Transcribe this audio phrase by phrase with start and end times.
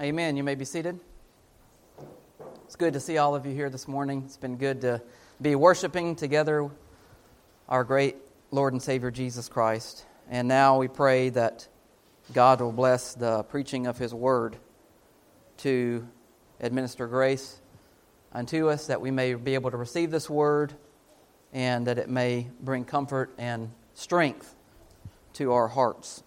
[0.00, 0.36] Amen.
[0.36, 1.00] You may be seated.
[2.66, 4.22] It's good to see all of you here this morning.
[4.26, 5.02] It's been good to
[5.42, 6.70] be worshiping together
[7.68, 8.14] our great
[8.52, 10.06] Lord and Savior Jesus Christ.
[10.30, 11.66] And now we pray that
[12.32, 14.54] God will bless the preaching of His Word
[15.58, 16.06] to
[16.60, 17.60] administer grace
[18.32, 20.74] unto us, that we may be able to receive this Word
[21.52, 24.54] and that it may bring comfort and strength
[25.32, 26.22] to our hearts.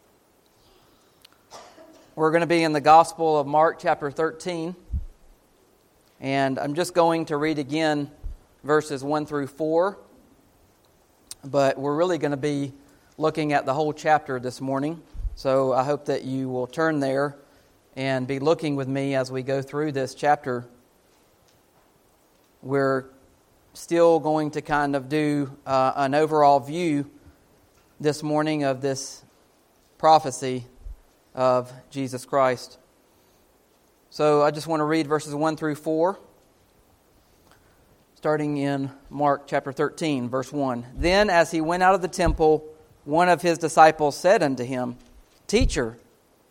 [2.13, 4.75] We're going to be in the Gospel of Mark, chapter 13.
[6.19, 8.11] And I'm just going to read again
[8.65, 9.97] verses 1 through 4.
[11.45, 12.73] But we're really going to be
[13.17, 15.01] looking at the whole chapter this morning.
[15.35, 17.37] So I hope that you will turn there
[17.95, 20.67] and be looking with me as we go through this chapter.
[22.61, 23.05] We're
[23.73, 27.09] still going to kind of do uh, an overall view
[28.01, 29.23] this morning of this
[29.97, 30.65] prophecy
[31.33, 32.77] of Jesus Christ.
[34.09, 36.19] So I just want to read verses 1 through 4,
[38.15, 40.85] starting in Mark chapter 13, verse 1.
[40.95, 42.65] Then, as he went out of the temple,
[43.05, 44.97] one of his disciples said unto him,
[45.47, 45.97] Teacher,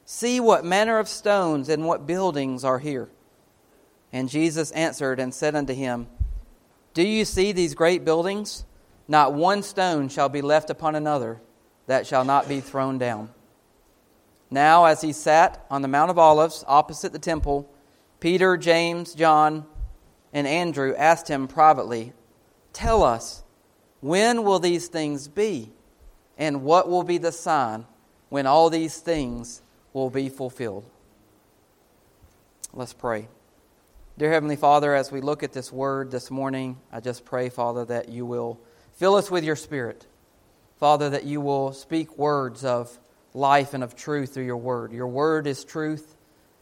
[0.04, 3.08] see what manner of stones and what buildings are here.
[4.12, 6.08] And Jesus answered and said unto him,
[6.94, 8.64] Do you see these great buildings?
[9.06, 11.40] Not one stone shall be left upon another
[11.86, 13.30] that shall not be thrown down.
[14.50, 17.70] Now, as he sat on the Mount of Olives opposite the temple,
[18.18, 19.64] Peter, James, John,
[20.32, 22.12] and Andrew asked him privately,
[22.72, 23.42] Tell us,
[24.00, 25.70] when will these things be?
[26.38, 27.86] And what will be the sign
[28.28, 29.62] when all these things
[29.92, 30.86] will be fulfilled?
[32.72, 33.28] Let's pray.
[34.16, 37.84] Dear Heavenly Father, as we look at this word this morning, I just pray, Father,
[37.86, 38.60] that you will
[38.92, 40.06] fill us with your Spirit.
[40.78, 42.98] Father, that you will speak words of
[43.34, 44.92] life and of truth through your word.
[44.92, 46.16] Your word is truth,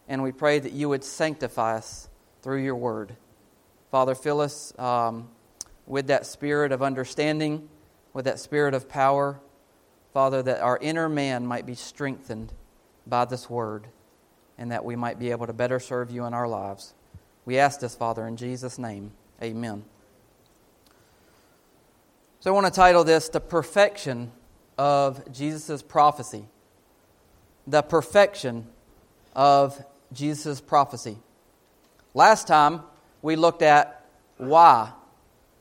[0.06, 2.08] and we pray that you would sanctify us
[2.42, 3.16] through your word.
[3.91, 5.28] Father, fill us um,
[5.86, 7.69] with that spirit of understanding,
[8.12, 9.41] with that spirit of power.
[10.12, 12.53] Father, that our inner man might be strengthened
[13.06, 13.87] by this word,
[14.59, 16.94] and that we might be able to better serve you in our lives.
[17.44, 19.12] We ask this, Father, in Jesus' name.
[19.43, 19.84] Amen.
[22.41, 24.32] So I want to title this The Perfection
[24.76, 26.47] of Jesus' Prophecy
[27.69, 28.67] the perfection
[29.37, 31.19] of Jesus' prophecy.
[32.15, 32.81] Last time,
[33.21, 34.06] we looked at
[34.39, 34.93] why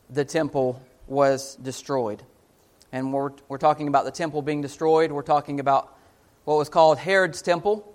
[0.09, 2.23] the temple was destroyed.
[2.93, 5.11] And we're, we're talking about the temple being destroyed.
[5.11, 5.93] We're talking about
[6.45, 7.93] what was called Herod's temple.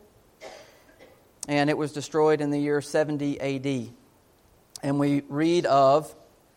[1.48, 3.94] And it was destroyed in the year 70 AD.
[4.82, 6.14] And we read of,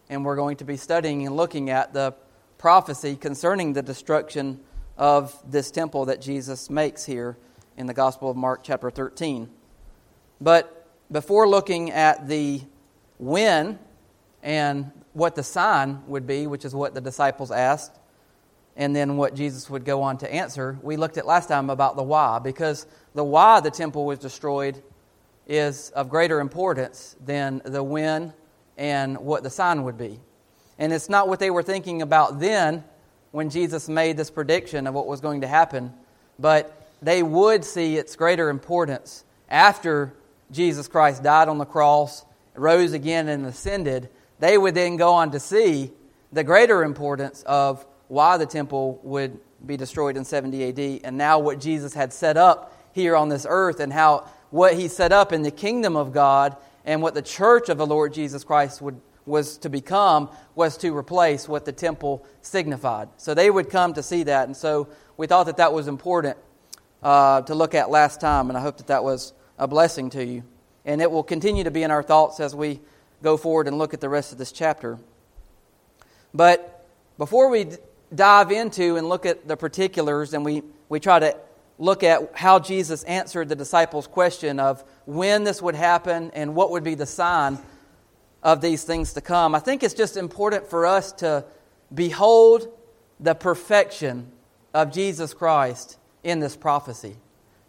[0.10, 2.16] and we're going to be studying and looking at the
[2.58, 4.60] prophecy concerning the destruction
[4.98, 7.38] of this temple that Jesus makes here
[7.78, 9.50] in the Gospel of Mark, chapter 13.
[10.40, 12.62] But before looking at the
[13.18, 13.80] when
[14.44, 17.97] and what the sign would be, which is what the disciples asked,
[18.75, 21.96] and then what Jesus would go on to answer, we looked at last time about
[21.96, 24.81] the why, because the why the temple was destroyed
[25.47, 28.34] is of greater importance than the when
[28.78, 30.19] and what the sign would be.
[30.78, 32.84] And it's not what they were thinking about then
[33.31, 35.94] when Jesus made this prediction of what was going to happen,
[36.38, 40.13] but they would see its greater importance after
[40.51, 42.25] Jesus Christ died on the cross,
[42.56, 44.09] rose again, and ascended.
[44.39, 45.91] They would then go on to see
[46.31, 51.39] the greater importance of why the temple would be destroyed in 70 AD, and now
[51.39, 55.33] what Jesus had set up here on this earth, and how what he set up
[55.33, 59.00] in the kingdom of God and what the church of the Lord Jesus Christ would,
[59.25, 63.09] was to become was to replace what the temple signified.
[63.17, 66.38] So they would come to see that, and so we thought that that was important
[67.06, 70.26] uh, to look at last time, and I hope that that was a blessing to
[70.26, 70.44] you.
[70.86, 72.82] And it will continue to be in our thoughts as we
[73.22, 74.98] go forward and look at the rest of this chapter.
[76.34, 76.84] But
[77.20, 77.68] before we
[78.14, 81.38] dive into and look at the particulars, and we, we try to
[81.78, 86.72] look at how Jesus answered the disciples' question of when this would happen and what
[86.72, 87.60] would be the sign
[88.42, 91.46] of these things to come, I think it's just important for us to
[91.94, 92.68] behold
[93.19, 94.31] the perfection
[94.74, 97.16] of Jesus Christ in this prophecy,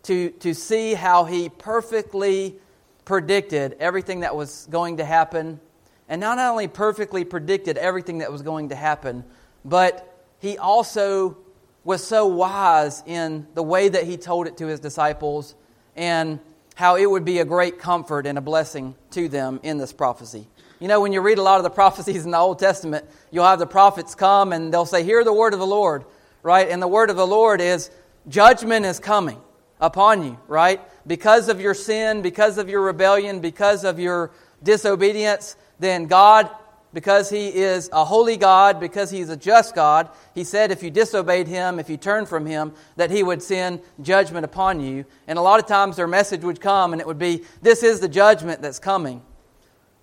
[0.03, 2.56] to, to see how he perfectly
[3.05, 5.61] predicted everything that was going to happen,
[6.08, 9.25] and not only perfectly predicted everything that was going to happen,
[9.64, 11.37] but he also
[11.85, 15.55] was so wise in the way that he told it to his disciples
[15.94, 16.41] and
[16.75, 20.47] how it would be a great comfort and a blessing to them in this prophecy.
[20.81, 23.44] You know, when you read a lot of the prophecies in the Old Testament, you'll
[23.44, 26.05] have the prophets come and they'll say, Hear the word of the Lord,
[26.43, 26.69] right?
[26.69, 27.91] And the word of the Lord is
[28.28, 29.40] Judgment is coming
[29.81, 30.81] upon you, right?
[31.06, 34.32] because of your sin, because of your rebellion, because of your
[34.62, 36.50] disobedience, then God,
[36.93, 40.90] because He is a holy God, because He's a just God, He said if you
[40.90, 45.05] disobeyed Him, if you turned from Him, that He would send judgment upon you.
[45.26, 48.00] And a lot of times their message would come and it would be, This is
[48.00, 49.22] the judgment that's coming.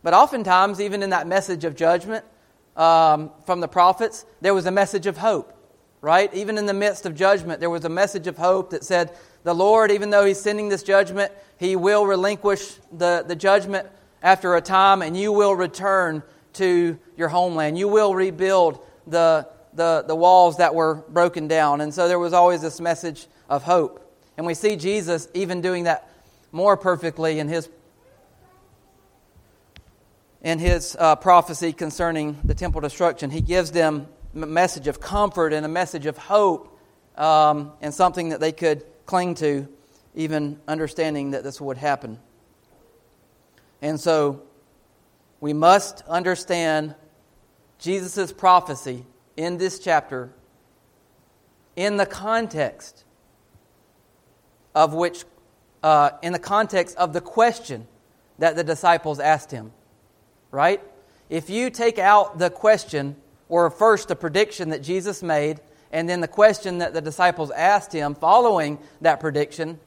[0.03, 2.25] But oftentimes, even in that message of judgment
[2.75, 5.53] um, from the prophets, there was a message of hope,
[6.03, 6.33] right?
[6.33, 9.55] Even in the midst of judgment, there was a message of hope that said, The
[9.55, 13.87] Lord, even though He's sending this judgment, He will relinquish the, the judgment
[14.21, 16.21] after a time, and you will return
[16.53, 17.77] to your homeland.
[17.77, 21.79] You will rebuild the, the, the walls that were broken down.
[21.79, 24.05] And so there was always this message of hope.
[24.35, 26.09] And we see Jesus even doing that
[26.51, 27.69] more perfectly in his
[30.41, 33.29] in his uh, prophecy concerning the temple destruction.
[33.29, 36.79] He gives them message of comfort and a message of hope
[37.17, 39.67] um, and something that they could cling to,
[40.15, 42.19] even understanding that this would happen.
[43.81, 44.43] And so
[45.39, 46.95] we must understand
[47.79, 50.33] Jesus' prophecy in this chapter
[51.75, 53.03] in the context
[54.75, 55.25] of which,
[55.81, 57.87] uh, in the context of the question
[58.39, 59.71] that the disciples asked him
[60.53, 60.81] right?
[61.29, 63.15] If you take out the question,
[63.53, 65.59] or first the prediction that Jesus made,
[65.91, 69.79] and then the question that the disciples asked him following that prediction,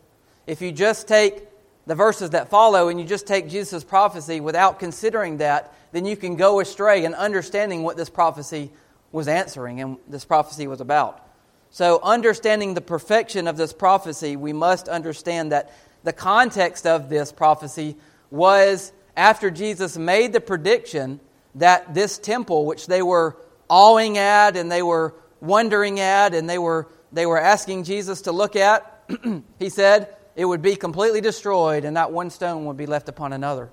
[0.47, 1.43] if you just take
[1.85, 6.17] the verses that follow and you just take Jesus' prophecy without considering that, then you
[6.17, 8.71] can go astray in understanding what this prophecy
[9.11, 11.29] was answering and this prophecy was about.
[11.71, 15.73] So, understanding the perfection of this prophecy, we must understand that
[16.05, 17.97] the context of this prophecy
[18.31, 21.19] was after Jesus made the prediction
[21.57, 23.37] that this temple, which they were
[23.69, 28.33] awing at and they were wondering at and they were, they were asking Jesus to
[28.33, 29.05] look at,
[29.59, 33.33] he said it would be completely destroyed and not one stone would be left upon
[33.33, 33.71] another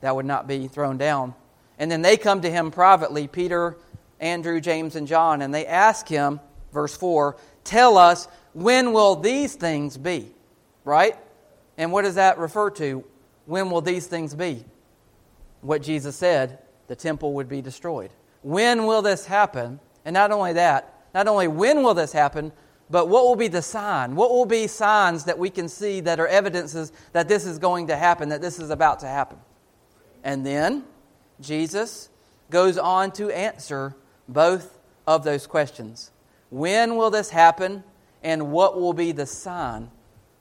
[0.00, 1.34] that would not be thrown down.
[1.78, 3.76] And then they come to him privately, Peter,
[4.20, 6.40] Andrew, James, and John, and they ask him,
[6.72, 10.30] verse 4, tell us, when will these things be?
[10.84, 11.16] Right?
[11.76, 13.04] And what does that refer to?
[13.46, 14.64] When will these things be?
[15.64, 16.58] what Jesus said,
[16.88, 18.10] the temple would be destroyed.
[18.44, 19.80] When will this happen?
[20.04, 22.52] And not only that, not only when will this happen,
[22.90, 24.14] but what will be the sign?
[24.16, 27.86] What will be signs that we can see that are evidences that this is going
[27.86, 29.38] to happen, that this is about to happen?
[30.22, 30.84] And then
[31.40, 32.10] Jesus
[32.50, 33.96] goes on to answer
[34.28, 36.10] both of those questions.
[36.50, 37.82] When will this happen?
[38.22, 39.90] And what will be the sign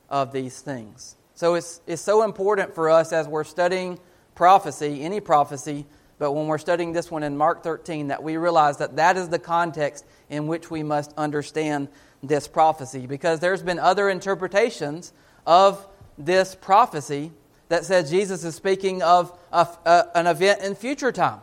[0.10, 1.16] of these things?
[1.36, 3.98] So it's, it's so important for us as we're studying
[4.36, 5.86] prophecy, any prophecy,
[6.24, 9.28] but when we're studying this one in Mark 13, that we realize that that is
[9.28, 11.90] the context in which we must understand
[12.24, 13.08] this prophecy.
[13.08, 15.12] Because there's been other interpretations
[15.46, 15.86] of
[16.18, 17.34] this prophecy
[17.68, 21.42] that says Jesus is speaking of a, a, an event in future time.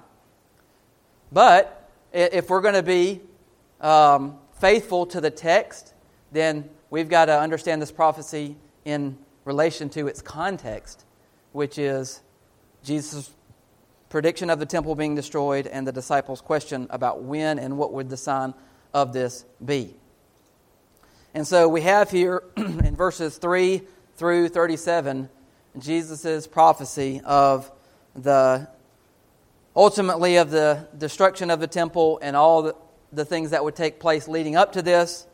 [1.31, 3.21] But if we're going to be
[3.83, 5.93] um, faithful to the text,
[6.33, 8.57] then we've got to understand this prophecy
[8.87, 11.05] in relation to its context,
[11.53, 12.23] which is
[12.83, 13.31] Jesus'
[14.11, 18.11] prediction of the temple being destroyed and the disciples' question about when and what would
[18.11, 18.53] the sign
[18.93, 19.95] of this be.
[21.33, 23.83] And so we have here in verses 3
[24.17, 25.31] through 37
[25.79, 27.71] Jesus' prophecy of
[28.17, 28.69] the
[29.77, 32.75] ultimately of the destruction of the temple and all the,
[33.13, 35.25] the things that would take place leading up to this,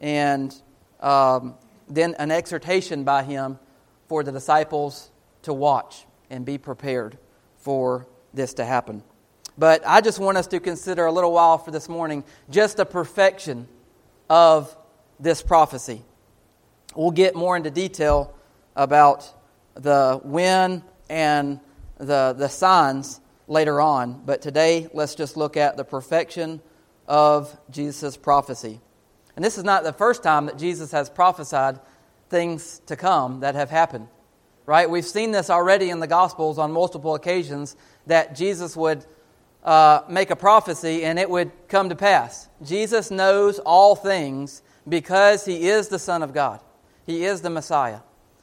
[0.00, 0.52] and
[0.98, 1.54] um,
[1.88, 3.60] then an exhortation by him
[4.08, 5.08] for the disciples
[5.42, 7.16] to watch and be prepared
[7.58, 9.02] for this to happen.
[9.58, 12.84] But I just want us to consider a little while for this morning just the
[12.84, 13.66] perfection
[14.28, 14.76] of
[15.18, 16.02] this prophecy.
[16.94, 18.34] We'll get more into detail
[18.74, 19.32] about
[19.74, 21.60] the when and
[21.98, 26.60] the, the signs later on, but today let's just look at the perfection
[27.08, 28.80] of Jesus' prophecy.
[29.36, 31.78] And this is not the first time that Jesus has prophesied
[32.28, 34.08] things to come that have happened
[34.66, 34.90] right?
[34.90, 39.06] We've seen this already in the Gospels on multiple occasions that Jesus would
[39.64, 42.48] uh, make a prophecy and it would come to pass.
[42.62, 46.60] Jesus knows all things because he is the Son of God,
[47.06, 48.00] he is the Messiah.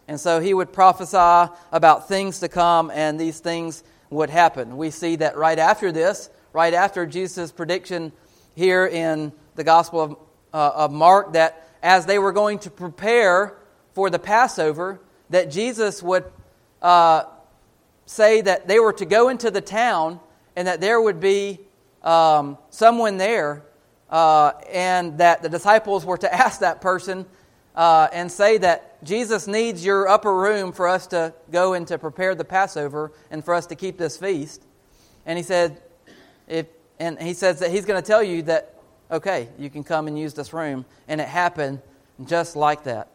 [0.08, 4.76] And so he would prophesy about things to come and these things would happen.
[4.78, 8.12] We see that right after this, right after Jesus' prediction
[8.54, 10.12] here in the Gospel of,
[10.54, 13.56] uh, of Mark, that as they were going to prepare
[13.94, 15.00] for the Passover,
[15.34, 16.26] that Jesus would
[16.80, 17.24] uh,
[18.06, 20.20] say that they were to go into the town
[20.56, 21.60] and that there would be
[22.04, 23.64] um, someone there,
[24.12, 27.26] uh, and that the disciples were to ask that person
[27.76, 31.98] uh, and say that Jesus needs your upper room for us to go and to
[31.98, 34.64] prepare the Passover and for us to keep this feast.
[35.26, 35.82] And he said,
[36.48, 36.68] if,
[37.00, 40.20] and he says that he's going to tell you that, okay, you can come and
[40.20, 40.86] use this room.
[41.08, 41.82] And it happened
[42.24, 43.08] just like that.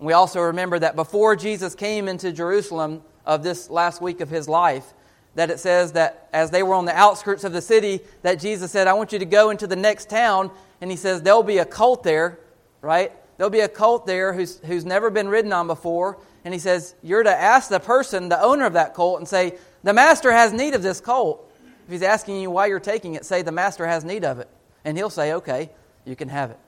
[0.00, 4.48] We also remember that before Jesus came into Jerusalem of this last week of his
[4.48, 4.94] life,
[5.34, 8.72] that it says that as they were on the outskirts of the city, that Jesus
[8.72, 10.50] said, I want you to go into the next town.
[10.80, 12.40] And he says, There'll be a colt there,
[12.80, 13.12] right?
[13.36, 16.18] There'll be a colt there who's, who's never been ridden on before.
[16.44, 19.58] And he says, You're to ask the person, the owner of that colt, and say,
[19.82, 21.46] The master has need of this colt.
[21.86, 24.48] If he's asking you why you're taking it, say, The master has need of it.
[24.84, 25.70] And he'll say, Okay,
[26.06, 26.58] you can have it.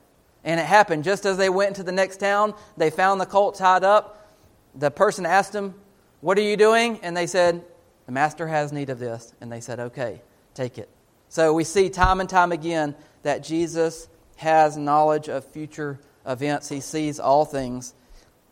[0.43, 2.53] And it happened just as they went into the next town.
[2.77, 4.29] They found the colt tied up.
[4.75, 5.75] The person asked them,
[6.21, 6.99] What are you doing?
[7.01, 7.63] And they said,
[8.05, 9.33] the master has need of this.
[9.41, 10.21] And they said, Okay,
[10.53, 10.89] take it.
[11.29, 14.07] So we see time and time again that Jesus
[14.37, 16.69] has knowledge of future events.
[16.69, 17.93] He sees all things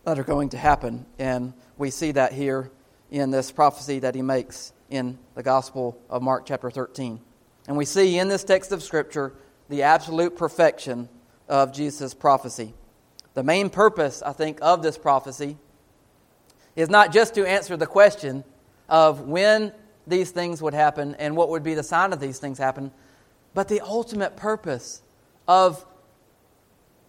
[0.04, 1.06] that are going to happen.
[1.20, 2.72] And we see that here
[3.12, 7.20] in this prophecy that he makes in the Gospel of Mark, chapter 13.
[7.68, 9.34] And we see in this text of Scripture
[9.70, 11.08] the absolute perfection
[11.48, 12.74] of Jesus' prophecy.
[13.34, 15.58] The main purpose, I think, of this prophecy
[16.76, 18.44] is not just to answer the question
[18.90, 19.74] of when
[20.08, 22.92] these things would happen and what would be the sign of these things happen,
[23.54, 25.02] but the ultimate purpose
[25.48, 25.86] of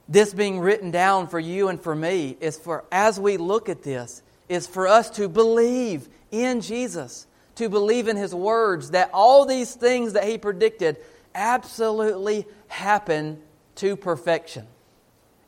[0.09, 3.83] this being written down for you and for me is for as we look at
[3.83, 9.47] this is for us to believe in Jesus, to believe in his words that all
[9.47, 10.99] these things that he predicted
[11.35, 13.41] absolutely happen
[13.77, 14.67] to perfection.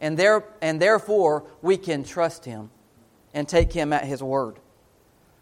[0.00, 2.70] And there and therefore we can trust him
[3.32, 4.58] and take him at his word.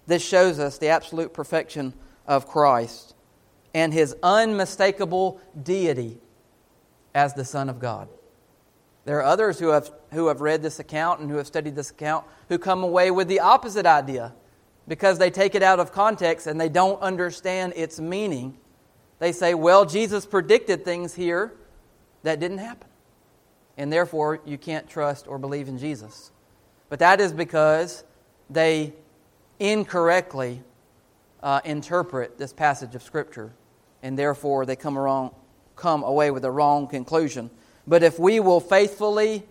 [0.06, 1.94] This shows us the absolute perfection
[2.26, 3.14] of Christ
[3.74, 6.18] and his unmistakable deity
[7.14, 8.08] as the Son of God.
[9.04, 11.90] There are others who have, who have read this account and who have studied this
[11.90, 14.32] account who come away with the opposite idea
[14.86, 18.56] because they take it out of context and they don't understand its meaning.
[19.18, 21.52] They say, well, Jesus predicted things here
[22.22, 22.88] that didn't happen.
[23.76, 26.30] And therefore, you can't trust or believe in Jesus.
[26.88, 28.04] But that is because
[28.50, 28.92] they
[29.58, 30.62] incorrectly
[31.42, 33.52] uh, interpret this passage of Scripture,
[34.02, 35.34] and therefore they come, wrong,
[35.74, 37.50] come away with a wrong conclusion.
[37.86, 39.42] But if we will faithfully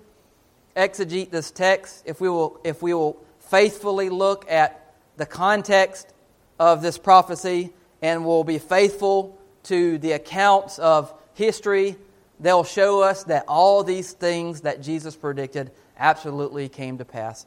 [0.76, 6.14] exegete this text, if we will, if we will faithfully look at the context
[6.60, 11.98] of this prophecy and will be faithful to the accounts of history,
[12.42, 17.46] they'll show us that all these things that Jesus predicted absolutely came to pass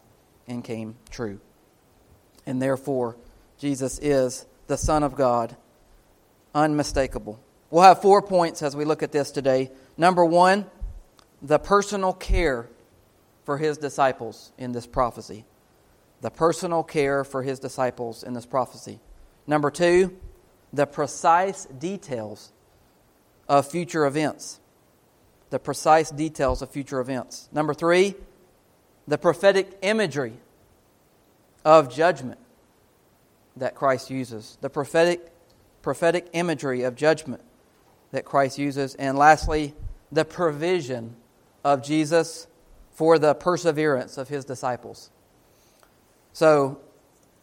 [0.48, 1.40] and came true
[2.46, 3.16] and therefore
[3.58, 5.56] Jesus is the Son of God,
[6.54, 7.40] unmistakable.
[7.70, 9.70] We'll have four points as we look at this today.
[9.96, 10.66] Number one,
[11.42, 12.68] the personal care
[13.44, 15.44] for his disciples in this prophecy.
[16.20, 19.00] The personal care for his disciples in this prophecy.
[19.46, 20.16] Number two,
[20.72, 22.52] the precise details
[23.48, 24.60] of future events.
[25.54, 27.48] The precise details of future events.
[27.52, 28.16] Number three,
[29.06, 30.32] the prophetic imagery
[31.64, 32.40] of judgment
[33.54, 35.30] that Christ uses, the prophetic,
[35.80, 37.40] prophetic imagery of judgment
[38.10, 39.74] that Christ uses, and lastly,
[40.10, 41.14] the provision
[41.62, 42.48] of Jesus
[42.90, 45.08] for the perseverance of his disciples.
[46.32, 46.80] So,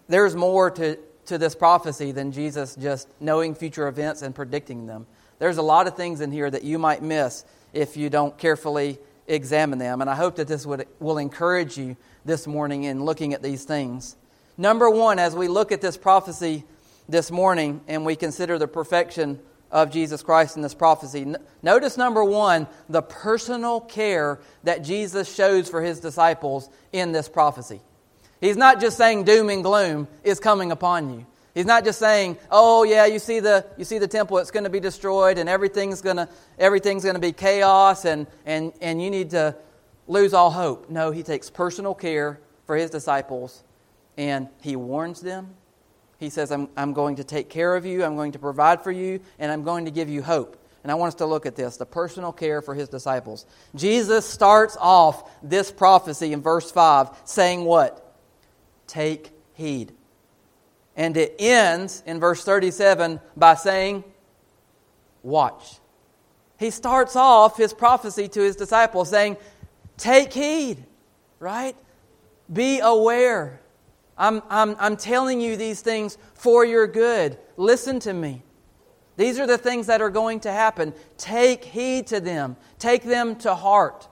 [0.10, 5.08] there's more to, to this prophecy than Jesus just knowing future events and predicting them.
[5.40, 9.00] There's a lot of things in here that you might miss if you don't carefully
[9.28, 10.02] examine them.
[10.02, 13.64] And I hope that this would, will encourage you this morning in looking at these
[13.64, 14.16] things.
[14.58, 16.64] Number one, as we look at this prophecy
[17.08, 19.40] this morning and we consider the perfection
[19.72, 25.70] of Jesus Christ in this prophecy, notice number one, the personal care that Jesus shows
[25.70, 27.82] for his disciples in this prophecy.
[28.42, 31.26] He's not just saying doom and gloom is coming upon you.
[31.54, 34.64] He's not just saying, "Oh yeah, you see the you see the temple; it's going
[34.64, 39.02] to be destroyed, and everything's going to everything's going to be chaos, and and and
[39.02, 39.56] you need to
[40.08, 43.64] lose all hope." No, he takes personal care for his disciples
[44.18, 45.56] and he warns them.
[46.20, 48.92] He says, I'm, I'm going to take care of you, I'm going to provide for
[48.92, 50.58] you, and I'm going to give you hope.
[50.84, 53.46] And I want us to look at this the personal care for his disciples.
[53.76, 58.16] Jesus starts off this prophecy in verse 5 saying, What?
[58.88, 59.94] Take heed.
[60.96, 64.04] And it ends in verse 37 by saying,
[65.24, 65.80] Watch.
[66.58, 69.38] He starts off his prophecy to his disciples saying,
[69.98, 70.84] Take heed,
[71.40, 71.76] right?
[72.52, 73.62] Be aware.
[74.18, 77.38] I'm, I'm, I'm telling you these things for your good.
[77.58, 78.44] Listen to me.
[79.18, 80.94] These are the things that are going to happen.
[81.18, 84.08] Take heed to them, take them to heart.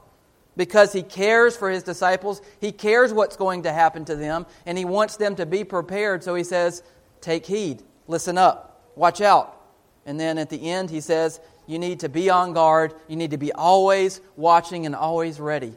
[0.59, 2.41] Because he cares for his disciples.
[2.59, 6.21] He cares what's going to happen to them, and he wants them to be prepared.
[6.21, 6.83] So he says,
[7.21, 9.55] Take heed, listen up, watch out.
[10.05, 12.93] And then at the end, he says, You need to be on guard.
[13.07, 15.75] You need to be always watching and always ready.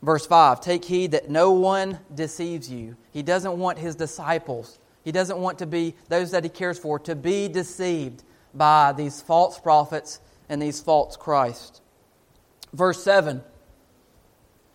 [0.00, 2.96] Verse 5 Take heed that no one deceives you.
[3.10, 7.00] He doesn't want his disciples, he doesn't want to be those that he cares for
[7.00, 8.22] to be deceived
[8.54, 11.82] by these false prophets and these false Christ.
[12.72, 13.42] Verse 7.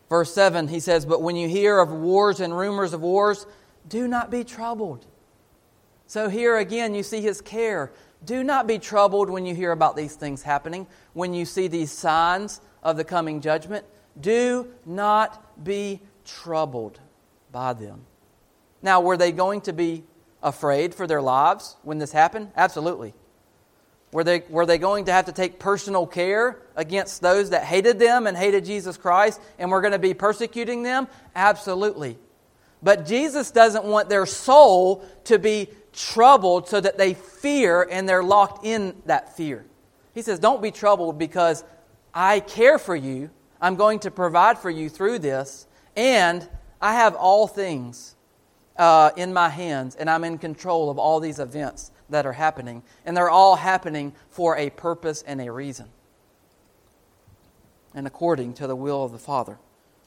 [0.09, 3.45] Verse 7, he says, But when you hear of wars and rumors of wars,
[3.87, 5.05] do not be troubled.
[6.05, 7.93] So here again, you see his care.
[8.25, 11.91] Do not be troubled when you hear about these things happening, when you see these
[11.91, 13.85] signs of the coming judgment.
[14.19, 16.99] Do not be troubled
[17.51, 18.01] by them.
[18.81, 20.03] Now, were they going to be
[20.43, 22.51] afraid for their lives when this happened?
[22.57, 23.13] Absolutely.
[24.11, 27.97] Were they, were they going to have to take personal care against those that hated
[27.97, 31.07] them and hated Jesus Christ and were going to be persecuting them?
[31.33, 32.17] Absolutely.
[32.83, 38.23] But Jesus doesn't want their soul to be troubled so that they fear and they're
[38.23, 39.65] locked in that fear.
[40.13, 41.63] He says, Don't be troubled because
[42.13, 43.29] I care for you.
[43.61, 46.47] I'm going to provide for you through this, and
[46.81, 48.15] I have all things
[48.75, 52.83] uh, in my hands, and I'm in control of all these events that are happening,
[53.05, 55.87] and they're all happening for a purpose and a reason,
[57.93, 59.57] and according to the will of the Father.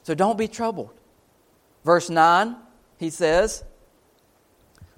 [0.03, 0.91] So don't be troubled.
[1.83, 2.55] Verse 9,
[2.97, 3.63] he says,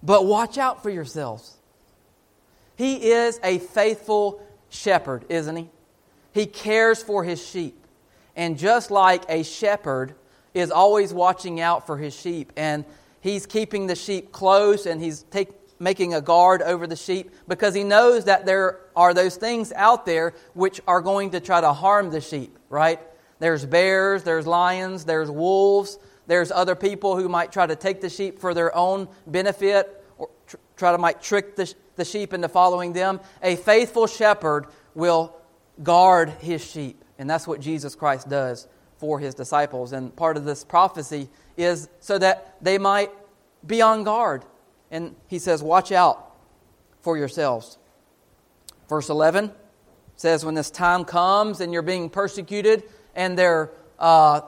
[0.03, 1.55] But watch out for yourselves.
[2.75, 5.69] He is a faithful shepherd, isn't he?
[6.31, 7.75] He cares for his sheep.
[8.35, 10.13] And just like a shepherd
[10.53, 12.85] is always watching out for his sheep, and
[13.19, 15.49] he's keeping the sheep close and he's take,
[15.79, 20.05] making a guard over the sheep because he knows that there are those things out
[20.05, 22.99] there which are going to try to harm the sheep, right?
[23.39, 28.09] There's bears, there's lions, there's wolves, there's other people who might try to take the
[28.09, 32.49] sheep for their own benefit or tr- try to might trick the, the sheep into
[32.49, 33.19] following them.
[33.43, 35.35] A faithful shepherd will
[35.83, 39.93] guard his sheep, and that's what Jesus Christ does for his disciples.
[39.93, 43.11] And part of this prophecy is so that they might
[43.65, 44.43] be on guard
[44.91, 46.35] and he says, Watch out
[47.01, 47.77] for yourselves.
[48.89, 49.51] Verse 11
[50.15, 52.83] says, When this time comes and you're being persecuted
[53.15, 54.41] and they're uh,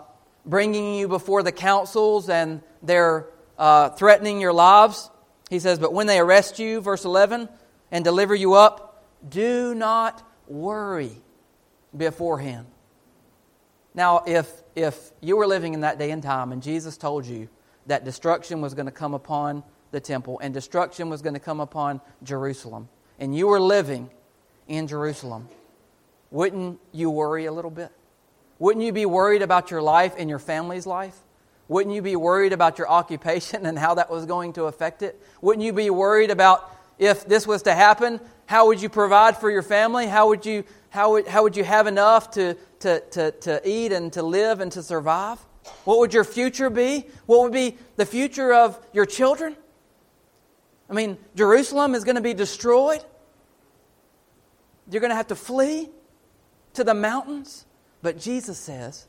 [0.45, 5.10] bringing you before the councils and they're uh, threatening your lives,
[5.49, 7.49] he says, But when they arrest you, verse 11,
[7.91, 11.12] and deliver you up, do not worry
[11.95, 12.67] beforehand.
[13.93, 17.49] Now, if, if you were living in that day and time and Jesus told you
[17.88, 21.60] that destruction was going to come upon the temple and destruction was going to come
[21.60, 24.10] upon Jerusalem, and you were living
[24.67, 25.49] in Jerusalem,
[26.32, 27.91] wouldn't you worry a little bit?
[28.60, 31.17] Wouldn't you be worried about your life and your family's life?
[31.67, 35.19] Wouldn't you be worried about your occupation and how that was going to affect it?
[35.41, 39.49] Wouldn't you be worried about if this was to happen, how would you provide for
[39.49, 40.06] your family?
[40.06, 43.93] How would you, how would, how would you have enough to, to, to, to eat
[43.93, 45.39] and to live and to survive?
[45.86, 47.06] What would your future be?
[47.25, 49.56] What would be the future of your children?
[50.89, 53.04] I mean, Jerusalem is going to be destroyed.
[54.89, 55.89] You're going to have to flee
[56.73, 57.65] to the mountains.
[58.02, 59.08] But Jesus says,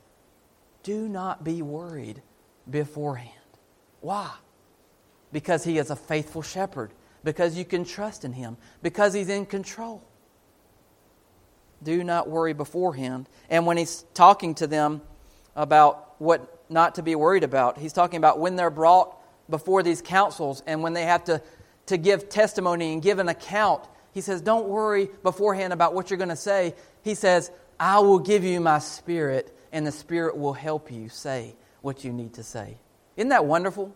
[0.83, 2.23] do not be worried
[2.69, 3.31] beforehand.
[4.01, 4.31] Why?
[5.33, 6.91] Because he is a faithful shepherd,
[7.23, 10.03] because you can trust in him, because he's in control.
[11.83, 13.29] Do not worry beforehand.
[13.49, 15.01] And when he's talking to them
[15.57, 19.17] about what not to be worried about, he's talking about when they're brought
[19.49, 21.43] before these councils and when they have to
[21.91, 23.85] to give testimony and give an account.
[24.13, 26.75] He says, Don't worry beforehand about what you're going to say.
[27.03, 31.55] He says, I will give you my spirit, and the spirit will help you say
[31.83, 32.79] what you need to say.
[33.17, 33.95] Isn't that wonderful?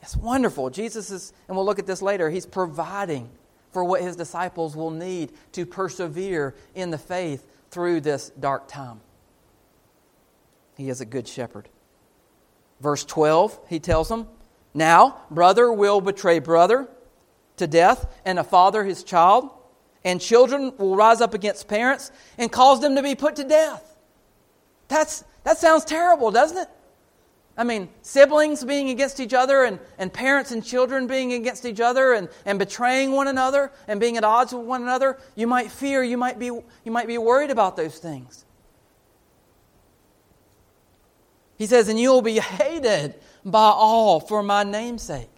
[0.00, 0.70] It's wonderful.
[0.70, 3.30] Jesus is, and we'll look at this later, he's providing
[3.70, 9.00] for what his disciples will need to persevere in the faith through this dark time.
[10.76, 11.68] He is a good shepherd.
[12.80, 14.26] Verse 12, he tells them,
[14.74, 16.88] now, brother will betray brother
[17.56, 19.50] to death, and a father his child,
[20.04, 23.96] and children will rise up against parents and cause them to be put to death.
[24.88, 26.68] That's, that sounds terrible, doesn't it?
[27.56, 31.80] I mean, siblings being against each other, and, and parents and children being against each
[31.80, 35.18] other, and, and betraying one another, and being at odds with one another.
[35.34, 38.46] You might fear, you might be, you might be worried about those things.
[41.58, 45.28] He says, and you will be hated by all for my namesake.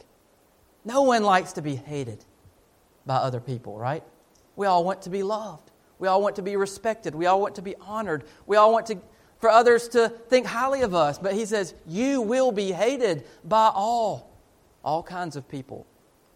[0.84, 2.24] No one likes to be hated
[3.06, 4.02] by other people, right?
[4.56, 5.70] We all want to be loved.
[5.98, 7.14] We all want to be respected.
[7.14, 8.24] We all want to be honored.
[8.46, 8.98] We all want to,
[9.38, 11.18] for others to think highly of us.
[11.18, 14.30] But he says, You will be hated by all,
[14.84, 15.86] all kinds of people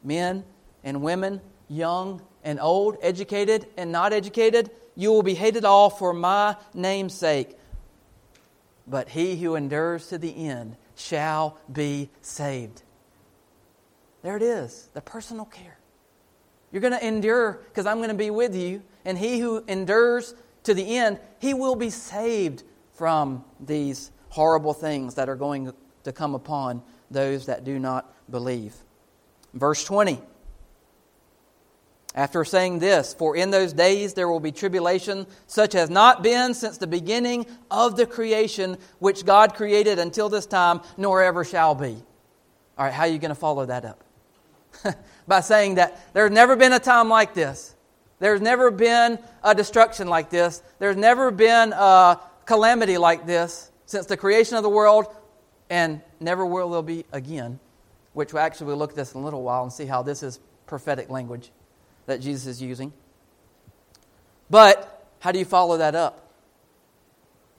[0.02, 0.44] men
[0.84, 4.70] and women, young and old, educated and not educated.
[4.94, 7.56] You will be hated all for my name's sake.
[8.86, 12.82] But he who endures to the end shall be saved.
[14.22, 15.78] There it is, the personal care.
[16.72, 18.82] You're going to endure because I'm going to be with you.
[19.04, 20.34] And he who endures
[20.64, 25.72] to the end, he will be saved from these horrible things that are going
[26.04, 28.74] to come upon those that do not believe.
[29.54, 30.20] Verse 20.
[32.18, 36.52] After saying this, for in those days there will be tribulation such as not been
[36.52, 41.76] since the beginning of the creation which God created until this time, nor ever shall
[41.76, 41.94] be.
[42.76, 44.02] All right, how are you going to follow that up?
[45.28, 47.76] by saying that there's never been a time like this.
[48.18, 50.60] There's never been a destruction like this.
[50.80, 55.06] There's never been a calamity like this since the creation of the world,
[55.70, 57.60] and never will there be again.
[58.12, 60.40] Which we'll actually look at this in a little while and see how this is
[60.66, 61.52] prophetic language
[62.08, 62.92] that Jesus is using.
[64.50, 66.32] But how do you follow that up?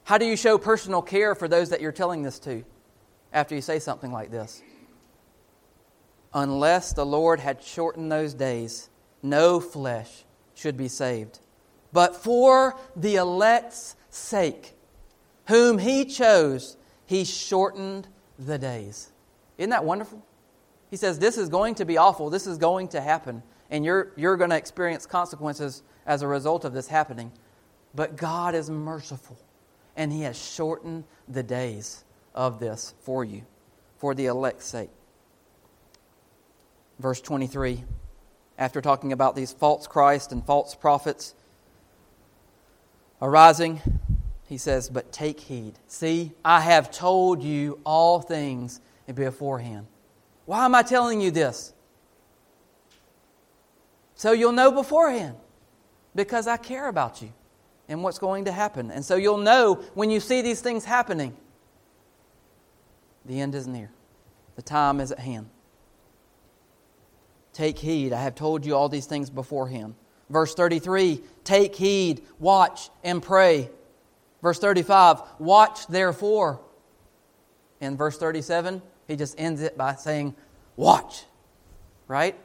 [0.03, 2.65] How do you show personal care for those that you're telling this to
[3.31, 4.61] after you say something like this?
[6.33, 8.89] Unless the Lord had shortened those days,
[9.21, 11.39] no flesh should be saved.
[11.93, 14.73] But for the elect's sake,
[15.47, 18.07] whom he chose, he shortened
[18.39, 19.11] the days.
[19.59, 20.25] Isn't that wonderful?
[20.89, 22.31] He says, This is going to be awful.
[22.31, 23.43] This is going to happen.
[23.69, 27.31] And you're, you're going to experience consequences as a result of this happening.
[27.93, 29.37] But God is merciful,
[29.95, 32.03] and He has shortened the days
[32.33, 33.43] of this for you,
[33.97, 34.89] for the elect's sake
[36.99, 37.83] verse 23,
[38.57, 41.33] after talking about these false Christ and false prophets
[43.21, 43.81] arising,
[44.47, 45.79] he says, But take heed.
[45.87, 48.81] See, I have told you all things
[49.13, 49.87] beforehand.
[50.45, 51.73] Why am I telling you this?
[54.19, 55.37] So you'll know beforehand.
[56.13, 57.31] Because I care about you
[57.87, 58.91] and what's going to happen.
[58.91, 61.37] And so you'll know when you see these things happening,
[63.23, 63.89] the end is near,
[64.57, 65.49] the time is at hand.
[67.53, 68.11] Take heed.
[68.11, 69.95] I have told you all these things beforehand.
[70.29, 73.69] Verse 33 Take heed, watch, and pray.
[74.41, 76.59] Verse 35 Watch therefore.
[77.79, 80.35] In verse 37, he just ends it by saying,
[80.75, 81.23] Watch.
[82.09, 82.35] Right?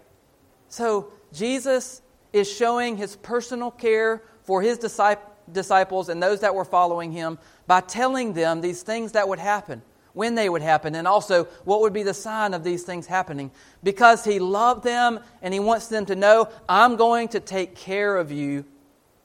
[0.69, 2.01] So Jesus
[2.33, 7.81] is showing his personal care for his disciples and those that were following him by
[7.81, 9.83] telling them these things that would happen
[10.15, 13.51] when they would happen, and also what would be the sign of these things happening.
[13.83, 18.17] Because He loved them and He wants them to know, I'm going to take care
[18.17, 18.65] of you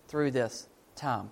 [0.07, 1.29] through this time.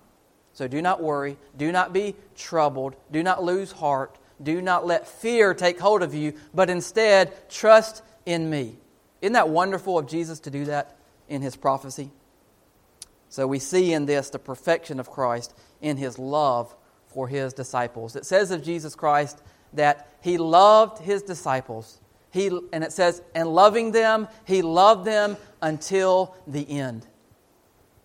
[0.52, 5.08] So do not worry, do not be troubled, do not lose heart, do not let
[5.08, 8.76] fear take hold of you, but instead trust in me.
[9.20, 10.96] Isn't that wonderful of Jesus to do that
[11.28, 12.10] in His prophecy?
[13.28, 16.74] So we see in this the perfection of Christ in His love
[17.08, 18.16] for his disciples.
[18.16, 22.00] It says of Jesus Christ that he loved his disciples.
[22.30, 27.06] He, and it says, and loving them, he loved them until the end.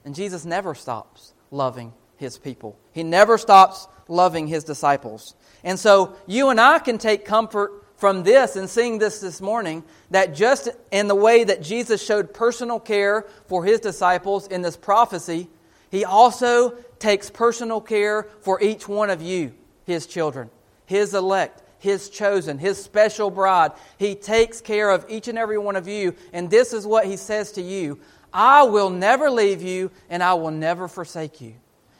[0.05, 2.77] And Jesus never stops loving his people.
[2.91, 5.35] He never stops loving his disciples.
[5.63, 9.81] And so you and I can take comfort from this and seeing this this morning
[10.11, 14.75] that just in the way that Jesus showed personal care for his disciples in this
[14.75, 15.47] prophecy,
[15.89, 19.53] he also takes personal care for each one of you,
[19.85, 20.49] his children,
[20.85, 23.71] his elect, his chosen, his special bride.
[23.97, 26.13] He takes care of each and every one of you.
[26.33, 28.01] And this is what he says to you
[28.33, 31.53] I will never leave you, and I will never forsake you.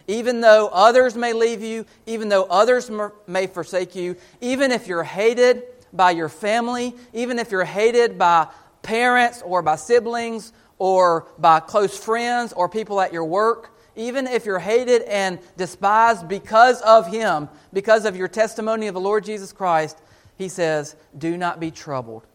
[0.09, 2.91] Even though others may leave you, even though others
[3.25, 5.63] may forsake you, even if you're hated
[5.93, 8.47] by your family, even if you're hated by
[8.81, 14.45] parents or by siblings or by close friends or people at your work, even if
[14.45, 19.53] you're hated and despised because of him, because of your testimony of the Lord Jesus
[19.53, 20.01] Christ,
[20.35, 22.25] he says, Do not be troubled.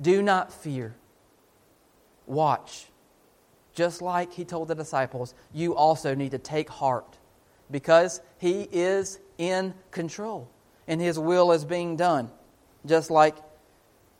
[0.00, 0.96] Do not fear.
[2.26, 2.86] Watch.
[3.74, 7.18] Just like he told the disciples, you also need to take heart
[7.70, 10.48] because he is in control
[10.86, 12.30] and his will is being done.
[12.86, 13.36] Just like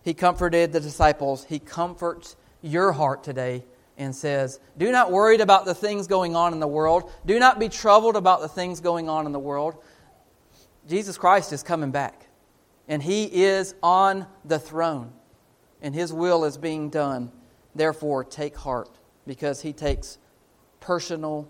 [0.02, 3.64] he comforted the disciples, he comforts your heart today
[3.96, 7.10] and says, Do not worry about the things going on in the world.
[7.26, 9.76] Do not be troubled about the things going on in the world.
[10.88, 12.26] Jesus Christ is coming back,
[12.88, 15.12] and He is on the throne,
[15.80, 17.32] and His will is being done.
[17.74, 18.90] Therefore, take heart,
[19.26, 20.18] because He takes
[20.80, 21.48] personal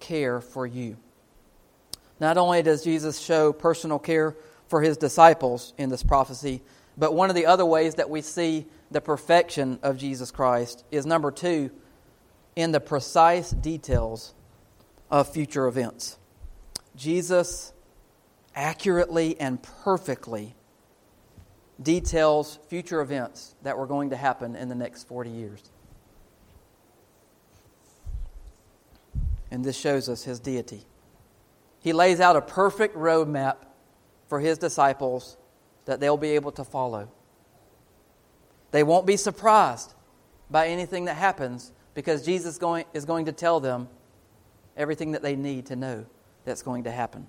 [0.00, 0.96] care for you.
[2.20, 4.36] Not only does Jesus show personal care
[4.74, 6.60] for his disciples in this prophecy,
[6.98, 11.06] but one of the other ways that we see the perfection of Jesus Christ is
[11.06, 11.70] number two,
[12.56, 14.34] in the precise details
[15.12, 16.18] of future events.
[16.96, 17.72] Jesus
[18.56, 20.56] accurately and perfectly
[21.80, 25.62] details future events that were going to happen in the next 40 years.
[29.52, 30.82] And this shows us his deity.
[31.78, 33.58] He lays out a perfect roadmap
[34.34, 35.36] for his disciples
[35.84, 37.08] that they'll be able to follow.
[38.72, 39.94] They won't be surprised
[40.50, 43.88] by anything that happens because Jesus going, is going to tell them
[44.76, 46.04] everything that they need to know
[46.44, 47.28] that's going to happen.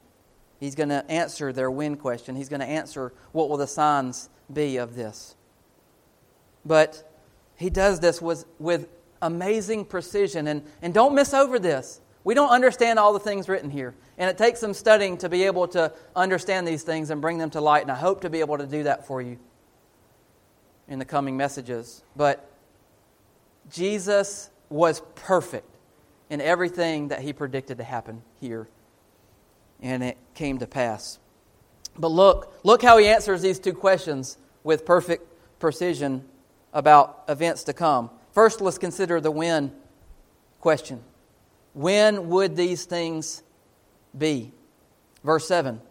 [0.60, 2.36] He's going to answer their when question.
[2.36, 5.36] He's going to answer what will the signs be of this.
[6.66, 7.08] But
[7.56, 8.90] he does this with, with
[9.22, 10.48] amazing precision.
[10.48, 12.02] And, and don't miss over this.
[12.26, 13.94] We don't understand all the things written here.
[14.18, 17.52] And it takes some studying to be able to understand these things and bring them
[17.52, 17.84] to light.
[17.84, 19.38] And I hope to be able to do that for you
[20.88, 22.04] in the coming messages.
[22.16, 22.52] But
[23.72, 25.70] Jesus was perfect
[26.32, 28.68] in everything that he predicted to happen here.
[29.80, 31.20] And it came to pass.
[31.96, 35.28] But look, look how he answers these two questions with perfect
[35.60, 36.26] precision
[36.74, 38.10] about events to come.
[38.32, 39.72] First, let's consider the when
[40.60, 41.04] question.
[41.76, 43.44] When would these things
[44.18, 44.54] be?
[45.26, 45.82] Verse 7.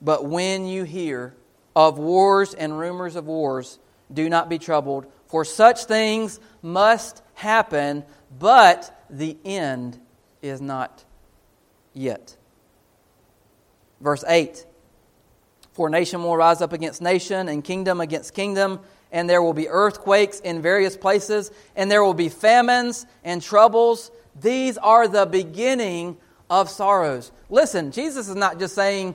[0.00, 1.34] But when you hear
[1.74, 3.80] of wars and rumors of wars,
[4.12, 8.04] do not be troubled, for such things must happen,
[8.38, 9.98] but the end
[10.40, 11.04] is not
[11.94, 12.36] yet.
[14.00, 14.64] Verse 8
[15.72, 18.78] For nation will rise up against nation, and kingdom against kingdom
[19.12, 24.10] and there will be earthquakes in various places, and there will be famines and troubles.
[24.40, 26.16] These are the beginning
[26.50, 27.32] of sorrows.
[27.48, 29.14] Listen, Jesus is not just saying,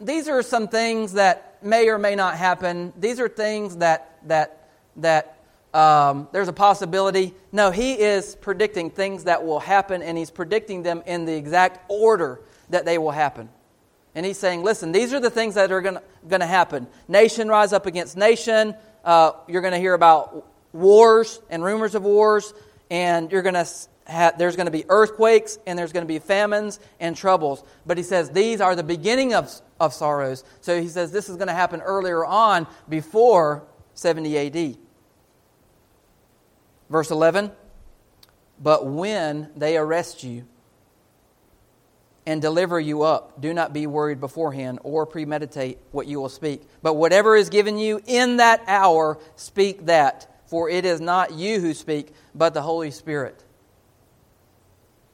[0.00, 2.92] these are some things that may or may not happen.
[2.98, 5.38] These are things that, that, that
[5.74, 7.34] um, there's a possibility.
[7.52, 11.80] No, he is predicting things that will happen, and he's predicting them in the exact
[11.90, 13.48] order that they will happen.
[14.18, 16.00] And he's saying, listen, these are the things that are going
[16.40, 16.88] to happen.
[17.06, 22.02] Nation rise up against nation, uh, you're going to hear about wars and rumors of
[22.02, 22.52] wars,
[22.90, 23.64] and you're going to
[24.06, 27.62] have, there's going to be earthquakes and there's going to be famines and troubles.
[27.86, 30.42] But he says these are the beginning of, of sorrows.
[30.62, 34.78] So he says this is going to happen earlier on before 70 AD.
[36.90, 37.52] Verse 11
[38.60, 40.48] But when they arrest you,
[42.28, 43.40] and deliver you up.
[43.40, 46.60] Do not be worried beforehand or premeditate what you will speak.
[46.82, 50.42] But whatever is given you in that hour, speak that.
[50.46, 53.42] For it is not you who speak, but the Holy Spirit.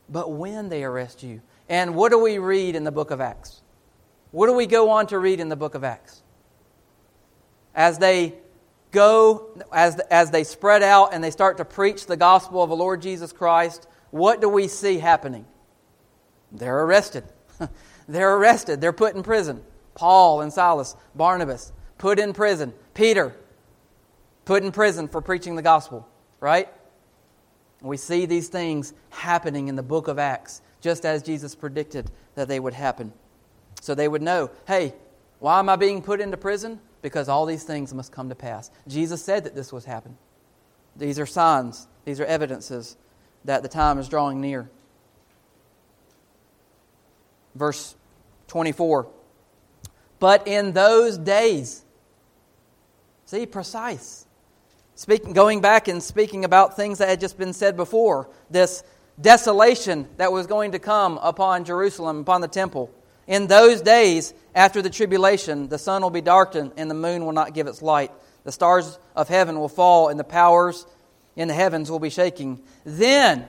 [0.09, 1.41] But when they arrest you.
[1.69, 3.63] And what do we read in the book of Acts?
[4.33, 6.21] What do we go on to read in the book of Acts?
[7.77, 8.35] As they
[8.91, 12.77] go, as, as they spread out and they start to preach the gospel of the
[12.77, 15.47] Lord Jesus Christ, what do we see happening?
[16.55, 17.25] They're arrested.
[18.09, 18.81] They're arrested.
[18.81, 19.63] They're put in prison.
[19.95, 22.73] Paul and Silas, Barnabas, put in prison.
[22.95, 23.35] Peter,
[24.45, 26.09] put in prison for preaching the gospel,
[26.41, 26.69] right?
[27.81, 32.49] We see these things happening in the book of Acts, just as Jesus predicted that
[32.49, 33.13] they would happen.
[33.81, 34.95] So they would know hey,
[35.41, 36.81] why am I being put into prison?
[37.03, 38.71] Because all these things must come to pass.
[38.89, 40.17] Jesus said that this was happen.
[40.97, 42.97] These are signs, these are evidences
[43.45, 44.71] that the time is drawing near
[47.55, 47.95] verse
[48.49, 49.09] 24.
[50.19, 51.85] But in those days,
[53.27, 54.27] see, precise.
[54.95, 58.85] Speaking, going back and speaking about things that had just been said before, this
[59.21, 62.91] desolation that was going to come upon Jerusalem, upon the temple.
[63.27, 67.33] In those days, after the tribulation, the sun will be darkened and the moon will
[67.33, 68.13] not give its light.
[68.45, 70.87] The stars of heaven will fall and the powers
[71.35, 72.63] in the heavens will be shaking.
[72.85, 73.49] Then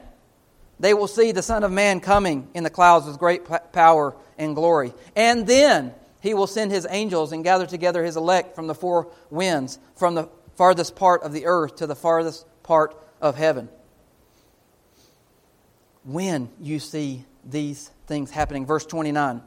[0.80, 4.56] they will see the Son of Man coming in the clouds with great power and
[4.56, 4.94] glory.
[5.16, 9.12] And then he will send his angels and gather together his elect from the four
[9.30, 13.70] winds, from the farthest part of the earth to the farthest part of heaven.
[16.04, 19.42] When you see these things happening, verse 29.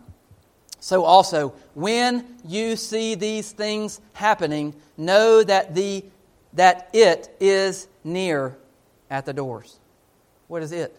[0.80, 6.04] So also, when you see these things happening, know that, the,
[6.54, 8.56] that it is near
[9.10, 9.78] at the doors.
[10.46, 10.96] What is it?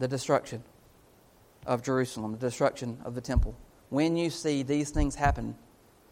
[0.00, 0.64] The destruction
[1.64, 3.54] of Jerusalem, the destruction of the temple.
[3.88, 5.54] When you see these things happen.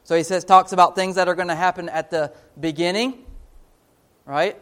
[0.05, 3.25] So he says, talks about things that are going to happen at the beginning,
[4.25, 4.57] right?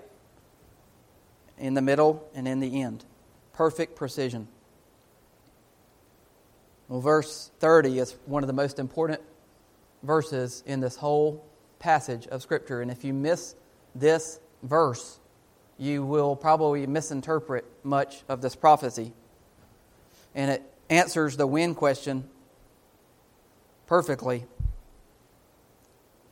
[1.59, 3.05] in the middle, and in the end.
[3.53, 4.49] Perfect precision.
[6.89, 9.21] Well, verse 30 is one of the most important
[10.03, 11.45] verses in this whole
[11.79, 12.81] passage of Scripture.
[12.81, 13.55] And if you miss
[13.95, 15.19] this verse,
[15.79, 19.12] you will probably misinterpret much of this prophecy.
[20.35, 22.29] And it answers the when question
[23.87, 24.45] perfectly.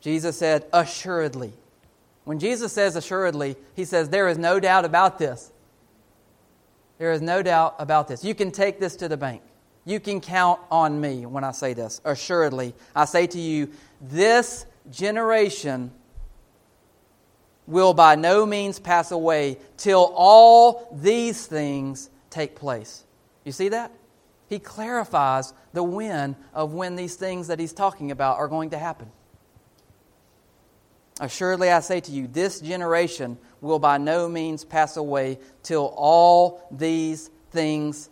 [0.00, 1.52] Jesus said, Assuredly.
[2.24, 5.50] When Jesus says assuredly, he says, There is no doubt about this.
[6.98, 8.24] There is no doubt about this.
[8.24, 9.42] You can take this to the bank.
[9.84, 12.00] You can count on me when I say this.
[12.04, 15.90] Assuredly, I say to you, this generation
[17.66, 23.04] will by no means pass away till all these things take place.
[23.44, 23.92] You see that?
[24.48, 28.78] He clarifies the when of when these things that he's talking about are going to
[28.78, 29.10] happen.
[31.20, 36.66] Assuredly, I say to you, this generation will by no means pass away till all
[36.70, 38.10] these things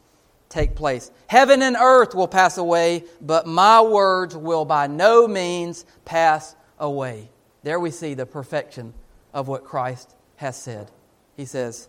[0.48, 1.10] take place.
[1.26, 7.28] Heaven and earth will pass away, but my words will by no means pass away.
[7.64, 8.94] There we see the perfection
[9.32, 10.90] of what Christ has said.
[11.36, 11.88] He says,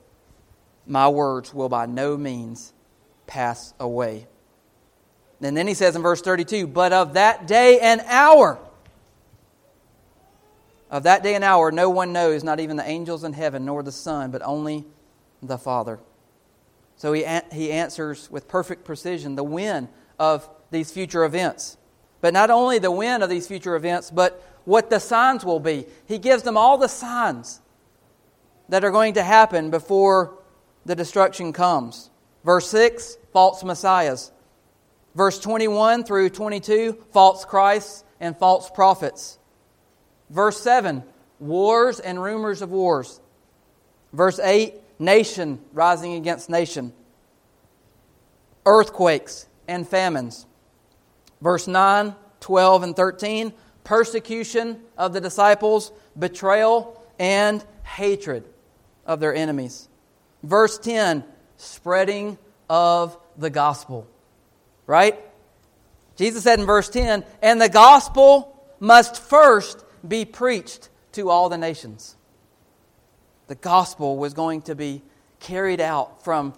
[0.85, 2.73] My words will by no means
[3.27, 4.27] pass away.
[5.41, 8.59] And then he says in verse 32, But of that day and hour,
[10.89, 13.83] of that day and hour, no one knows, not even the angels in heaven, nor
[13.83, 14.85] the Son, but only
[15.41, 15.99] the Father.
[16.95, 21.77] So he, he answers with perfect precision the when of these future events.
[22.21, 25.85] But not only the when of these future events, but what the signs will be.
[26.05, 27.59] He gives them all the signs
[28.69, 30.39] that are going to happen before
[30.85, 32.09] the destruction comes.
[32.43, 34.31] Verse 6, false messiahs.
[35.15, 39.37] Verse 21 through 22, false Christs and false prophets.
[40.29, 41.03] Verse 7,
[41.39, 43.21] wars and rumors of wars.
[44.11, 46.93] Verse 8, nation rising against nation.
[48.65, 50.45] Earthquakes and famines.
[51.41, 58.45] Verse 9, 12, and 13, persecution of the disciples, betrayal, and hatred
[59.05, 59.87] of their enemies.
[60.41, 61.23] Verse 10,
[61.57, 62.37] spreading
[62.69, 64.07] of the gospel.
[64.87, 65.19] Right?
[66.15, 71.57] Jesus said in verse 10, and the gospel must first be preached to all the
[71.57, 72.15] nations.
[73.47, 75.01] The gospel was going to be
[75.39, 76.53] carried out from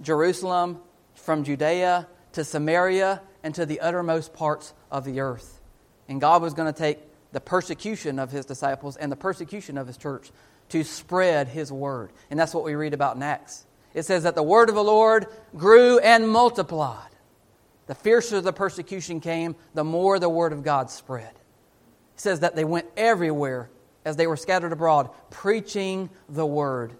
[0.00, 0.80] Jerusalem,
[1.14, 5.59] from Judea to Samaria, and to the uttermost parts of the earth.
[6.10, 6.98] And God was going to take
[7.32, 10.32] the persecution of his disciples and the persecution of his church
[10.70, 12.10] to spread his word.
[12.30, 13.64] And that's what we read about in Acts.
[13.94, 17.08] It says that the word of the Lord grew and multiplied.
[17.86, 22.56] The fiercer the persecution came, the more the word of God spread It says that
[22.56, 23.70] they went everywhere
[24.04, 26.92] as they were scattered abroad, preaching the word.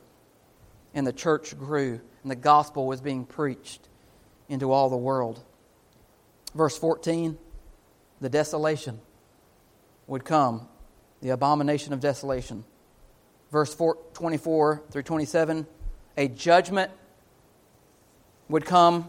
[0.94, 3.88] And the church grew, and the gospel was being preached
[4.48, 5.40] into all the world.
[6.54, 7.36] Verse 14
[8.20, 9.00] the desolation
[10.06, 10.68] would come,
[11.22, 12.64] the abomination of desolation.
[13.50, 13.74] Verse
[14.14, 15.66] 24 through 27
[16.16, 16.90] a judgment
[18.48, 19.08] would come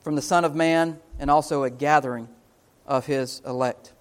[0.00, 2.28] from the Son of Man, and also a gathering
[2.86, 3.92] of his elect.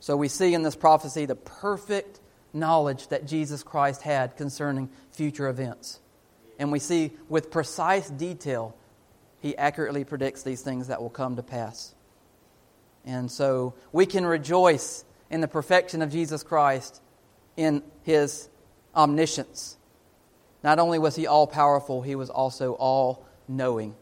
[0.00, 2.18] So we see in this prophecy the perfect
[2.54, 6.00] knowledge that Jesus Christ had concerning future events.
[6.58, 8.74] And we see with precise detail,
[9.40, 11.94] he accurately predicts these things that will come to pass.
[13.04, 17.00] And so we can rejoice in the perfection of Jesus Christ
[17.56, 18.48] in his
[18.94, 19.76] omniscience.
[20.62, 23.94] Not only was he all powerful, he was also all knowing.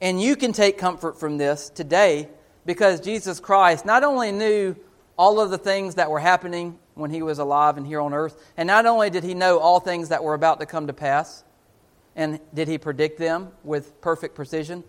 [0.00, 2.28] And you can take comfort from this today
[2.66, 4.74] because Jesus Christ not only knew
[5.16, 8.36] all of the things that were happening when he was alive and here on earth.
[8.56, 11.44] And not only did he know all things that were about to come to pass,
[12.14, 14.84] and did he predict them with perfect precision,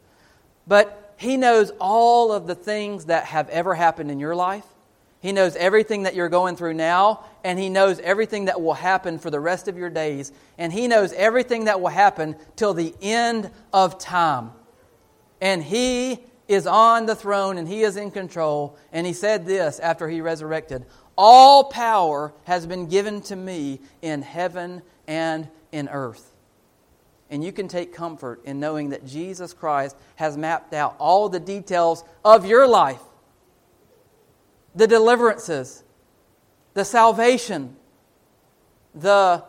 [0.67, 4.65] but he knows all of the things that have ever happened in your life.
[5.19, 9.19] He knows everything that you're going through now, and He knows everything that will happen
[9.19, 12.93] for the rest of your days, and He knows everything that will happen till the
[13.01, 14.51] end of time.
[15.39, 18.77] And He is on the throne and he is in control.
[18.91, 20.85] And he said this after he resurrected
[21.17, 26.32] All power has been given to me in heaven and in earth.
[27.33, 31.39] And you can take comfort in knowing that Jesus Christ has mapped out all the
[31.39, 33.01] details of your life
[34.75, 35.83] the deliverances,
[36.75, 37.75] the salvation,
[38.93, 39.43] the,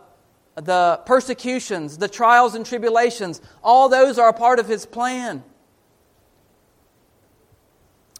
[0.55, 3.43] the persecutions, the trials and tribulations.
[3.62, 5.45] All those are a part of his plan.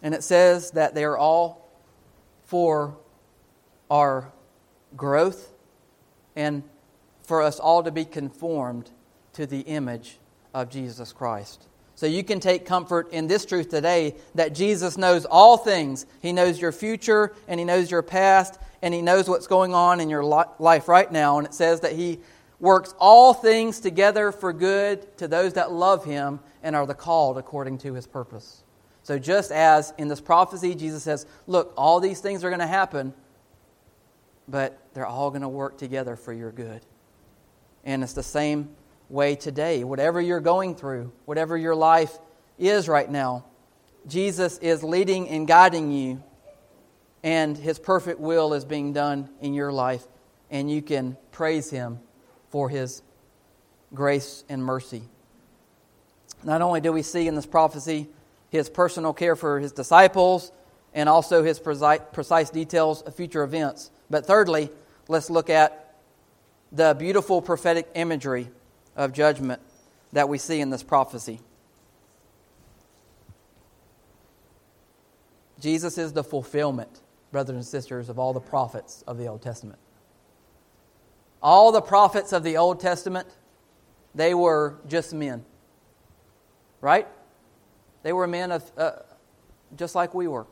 [0.03, 1.71] And it says that they are all
[2.43, 2.97] for
[3.89, 4.31] our
[4.95, 5.51] growth
[6.35, 6.61] and
[7.23, 8.91] for us all to be conformed
[9.35, 10.17] to the image
[10.53, 11.67] of Jesus Christ.
[11.95, 16.05] So you can take comfort in this truth today that Jesus knows all things.
[16.21, 20.01] He knows your future and He knows your past and He knows what's going on
[20.01, 21.37] in your life right now.
[21.37, 22.19] And it says that He
[22.59, 27.37] works all things together for good to those that love Him and are the called
[27.37, 28.63] according to His purpose.
[29.03, 32.67] So just as in this prophecy, Jesus says, Look, all these things are going to
[32.67, 33.13] happen,
[34.49, 36.81] but they're all going to work together for your good.
[37.85, 38.69] And it's the same
[39.09, 39.83] way today.
[39.83, 42.17] Whatever you're going through, whatever your life
[42.57, 43.45] is right now,
[44.07, 46.23] Jesus is leading and guiding you,
[47.23, 50.05] and His perfect will is being done in your life,
[50.51, 51.99] and you can praise Him
[52.49, 53.01] for His
[53.93, 55.03] grace and mercy.
[56.43, 58.07] Not only do we see in this prophecy
[58.49, 60.51] His personal care for His disciples
[60.93, 64.69] and also His precise details of future events, but thirdly,
[65.07, 65.95] let's look at
[66.71, 68.49] the beautiful prophetic imagery
[68.95, 69.61] of judgment
[70.13, 71.39] that we see in this prophecy.
[75.59, 79.79] Jesus is the fulfillment, brothers and sisters, of all the prophets of the Old Testament.
[81.41, 83.27] All the prophets of the Old Testament,
[84.13, 85.45] they were just men.
[86.81, 87.07] Right?
[88.03, 88.91] They were men of, uh,
[89.75, 90.45] just like we were,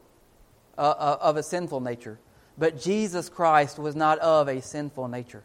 [0.77, 2.19] uh, uh, of a sinful nature.
[2.57, 5.43] But Jesus Christ was not of a sinful nature.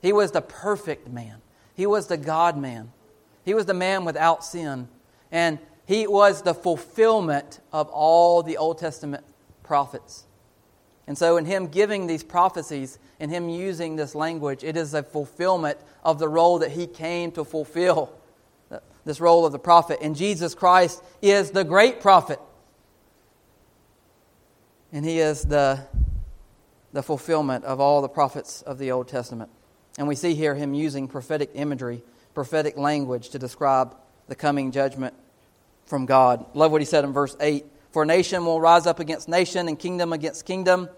[0.00, 1.40] He was the perfect man.
[1.74, 2.92] He was the God man.
[3.44, 4.88] He was the man without sin.
[5.30, 9.24] And he was the fulfillment of all the Old Testament
[9.62, 10.24] prophets.
[11.06, 15.02] And so, in him giving these prophecies, in him using this language, it is a
[15.02, 18.12] fulfillment of the role that he came to fulfill
[19.04, 19.98] this role of the prophet.
[20.00, 22.38] And Jesus Christ is the great prophet.
[24.92, 25.80] And he is the,
[26.92, 29.50] the fulfillment of all the prophets of the Old Testament.
[29.98, 32.02] And we see here him using prophetic imagery,
[32.34, 33.94] prophetic language to describe
[34.28, 35.14] the coming judgment
[35.84, 36.46] from God.
[36.54, 39.78] Love what he said in verse 8 For nation will rise up against nation, and
[39.78, 40.88] kingdom against kingdom,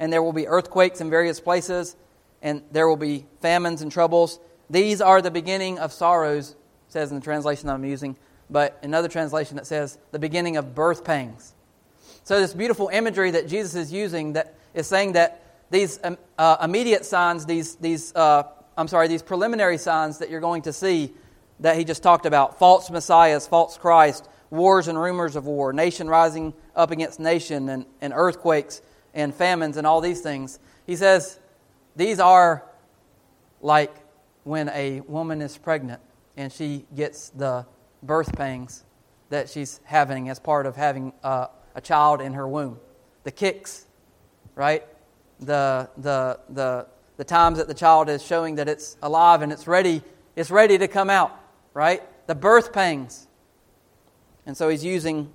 [0.00, 1.96] and there will be earthquakes in various places,
[2.40, 4.40] and there will be famines and troubles.
[4.70, 6.56] These are the beginning of sorrows,
[6.88, 8.16] says in the translation I'm using,
[8.48, 11.52] but another translation that says the beginning of birth pangs.
[12.24, 15.41] So, this beautiful imagery that Jesus is using that is saying that
[15.72, 18.44] these um, uh, immediate signs, these, these uh,
[18.76, 21.12] I'm sorry, these preliminary signs that you're going to see
[21.60, 26.08] that he just talked about false messiahs, false Christ, wars and rumors of war, nation
[26.08, 28.82] rising up against nation, and, and earthquakes
[29.14, 30.58] and famines and all these things.
[30.86, 31.40] He says
[31.96, 32.64] these are
[33.62, 33.94] like
[34.44, 36.02] when a woman is pregnant
[36.36, 37.64] and she gets the
[38.02, 38.84] birth pangs
[39.30, 42.78] that she's having as part of having uh, a child in her womb.
[43.24, 43.86] The kicks,
[44.54, 44.84] right?
[45.42, 46.86] The, the, the,
[47.16, 50.02] the times that the child is showing that it's alive and it's ready,
[50.36, 51.38] it's ready to come out,
[51.74, 52.02] right?
[52.26, 53.26] The birth pangs.
[54.46, 55.30] And so he's using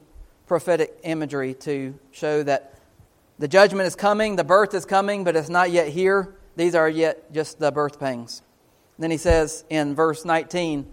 [0.48, 2.74] prophetic imagery to show that
[3.40, 6.36] the judgment is coming, the birth is coming, but it's not yet here.
[6.56, 8.42] These are yet just the birth pangs.
[8.98, 10.88] Then he says in verse 19,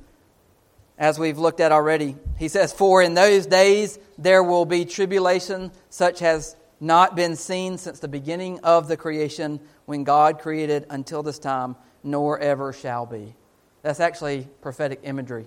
[0.98, 5.72] as we've looked at already, he says, For in those days there will be tribulation
[5.88, 6.54] such as
[6.84, 11.76] not been seen since the beginning of the creation when God created until this time,
[12.02, 13.34] nor ever shall be.
[13.82, 15.46] That's actually prophetic imagery.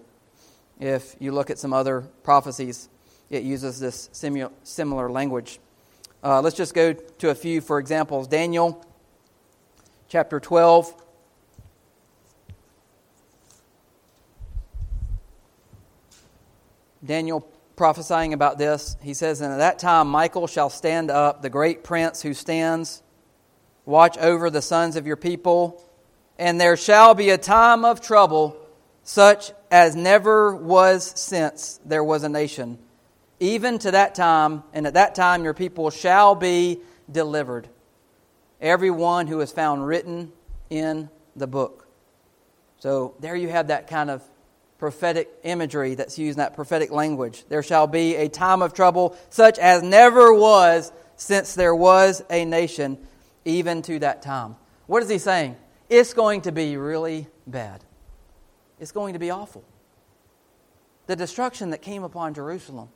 [0.80, 2.90] If you look at some other prophecies,
[3.30, 4.10] it uses this
[4.64, 5.60] similar language.
[6.24, 8.28] Uh, let's just go to a few for examples.
[8.28, 8.84] Daniel
[10.08, 11.04] chapter 12.
[17.06, 17.48] Daniel
[17.78, 21.84] prophesying about this, he says, And at that time Michael shall stand up, the great
[21.84, 23.02] prince who stands,
[23.86, 25.82] watch over the sons of your people,
[26.38, 28.58] and there shall be a time of trouble
[29.04, 32.80] such as never was since there was a nation.
[33.40, 37.70] Even to that time, and at that time your people shall be delivered.
[38.60, 40.34] Every one who is found written
[40.70, 41.88] in the book.
[42.80, 44.24] So there you have that kind of
[44.78, 47.44] prophetic imagery that's used in that prophetic language.
[47.50, 52.46] There shall be a time of trouble such as never was since there was a
[52.46, 52.98] nation,
[53.46, 54.56] even to that time.
[54.86, 55.58] What is he saying?
[55.90, 57.84] It's going to be really bad.
[58.80, 59.64] It's going to be awful.
[61.08, 62.90] The destruction that came upon Jerusalem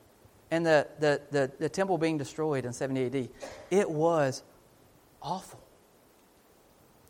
[0.52, 3.30] and the, the, the, the temple being destroyed in 70 AD,
[3.72, 4.44] it was
[5.22, 5.62] awful.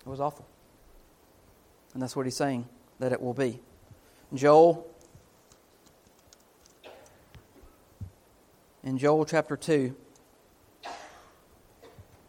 [0.06, 0.48] It was awful.
[1.94, 2.68] And that's what he's saying
[3.00, 3.60] that it will be.
[4.34, 4.88] Joel.
[8.84, 9.96] In Joel chapter 2,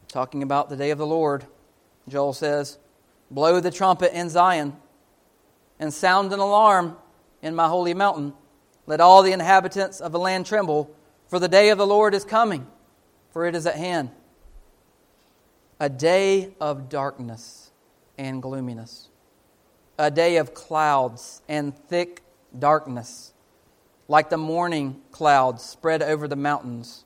[0.09, 1.47] talking about the day of the Lord,
[2.09, 2.79] Joel says,
[3.31, 4.77] Blow the trumpet in Zion
[5.79, 6.97] and sound an alarm
[7.41, 8.35] in my holy mountain.
[8.87, 10.95] Let all the inhabitants of the land tremble,
[11.29, 12.67] for the day of the Lord is coming,
[13.31, 14.11] for it is at hand.
[15.79, 17.71] A day of darkness
[18.19, 19.09] and gloominess,
[20.03, 22.23] a day of clouds and thick
[22.59, 23.33] darkness,
[24.09, 27.05] like the morning clouds spread over the mountains.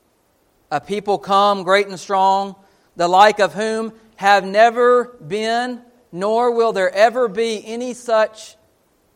[0.71, 2.57] A people come great and strong,
[2.97, 8.57] the like of whom have never been, nor will there ever be any such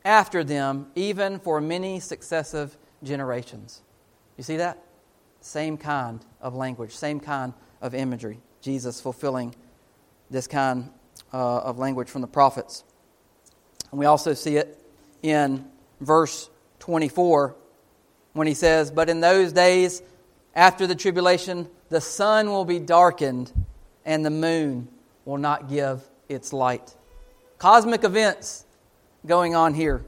[0.04, 3.80] after them, even for many successive generations.
[4.36, 4.76] You see that?
[5.40, 8.40] Same kind of language, same kind of imagery.
[8.60, 9.54] Jesus fulfilling
[10.28, 10.90] this kind
[11.32, 12.84] uh, of language from the prophets.
[13.90, 14.78] And we also see it
[15.22, 15.64] in
[16.00, 16.48] verse
[16.80, 17.56] 24
[18.32, 20.02] when he says, But in those days
[20.54, 23.52] after the tribulation, the sun will be darkened
[24.04, 24.88] and the moon
[25.24, 26.94] will not give its light.
[27.58, 28.64] Cosmic events
[29.26, 30.04] going on here.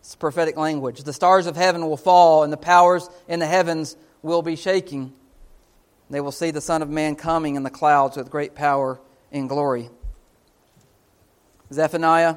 [0.00, 1.02] It's prophetic language.
[1.02, 5.12] The stars of heaven will fall, and the powers in the heavens will be shaking.
[6.08, 8.98] They will see the Son of Man coming in the clouds with great power
[9.30, 9.90] and glory.
[11.70, 12.36] Zephaniah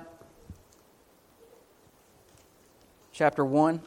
[3.22, 3.80] chapter 1.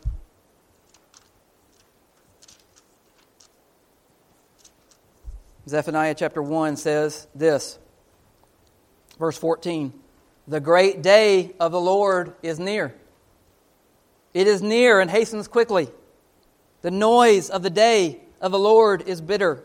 [5.67, 7.81] Zephaniah chapter 1 says this,
[9.19, 9.93] verse 14
[10.47, 12.95] The great day of the Lord is near.
[14.35, 15.89] It is near and hastens quickly.
[16.83, 19.65] The noise of the day of the Lord is bitter.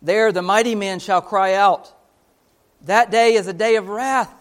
[0.00, 1.92] There the mighty men shall cry out.
[2.86, 4.32] That day is a day of wrath,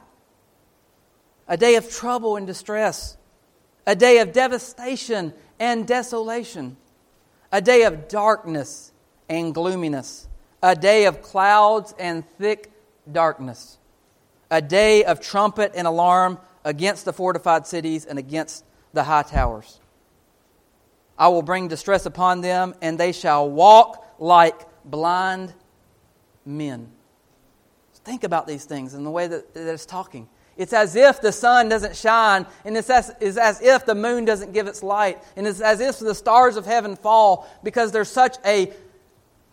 [1.49, 3.17] a day of trouble and distress,
[3.87, 6.75] a day of devastation and desolation,
[7.51, 8.91] a day of darkness
[9.29, 10.27] and gloominess,
[10.61, 12.69] a day of clouds and thick
[13.09, 13.77] darkness,
[14.51, 19.79] a day of trumpet and alarm against the fortified cities and against the high towers.
[21.17, 25.53] I will bring distress upon them, and they shall walk like blind
[26.45, 26.91] men.
[28.03, 30.29] Think about these things and the way that, that it's talking.
[30.57, 34.25] It's as if the sun doesn't shine, and it's as, it's as if the moon
[34.25, 38.09] doesn't give its light, and it's as if the stars of heaven fall because there's
[38.09, 38.73] such a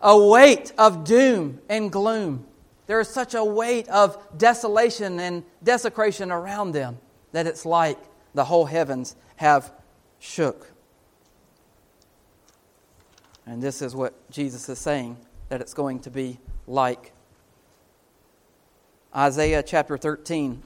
[0.01, 2.45] a weight of doom and gloom.
[2.87, 6.99] There is such a weight of desolation and desecration around them
[7.31, 7.97] that it's like
[8.33, 9.71] the whole heavens have
[10.19, 10.71] shook.
[13.47, 15.17] And this is what Jesus is saying
[15.49, 17.11] that it's going to be like.
[19.15, 20.61] Isaiah chapter 13.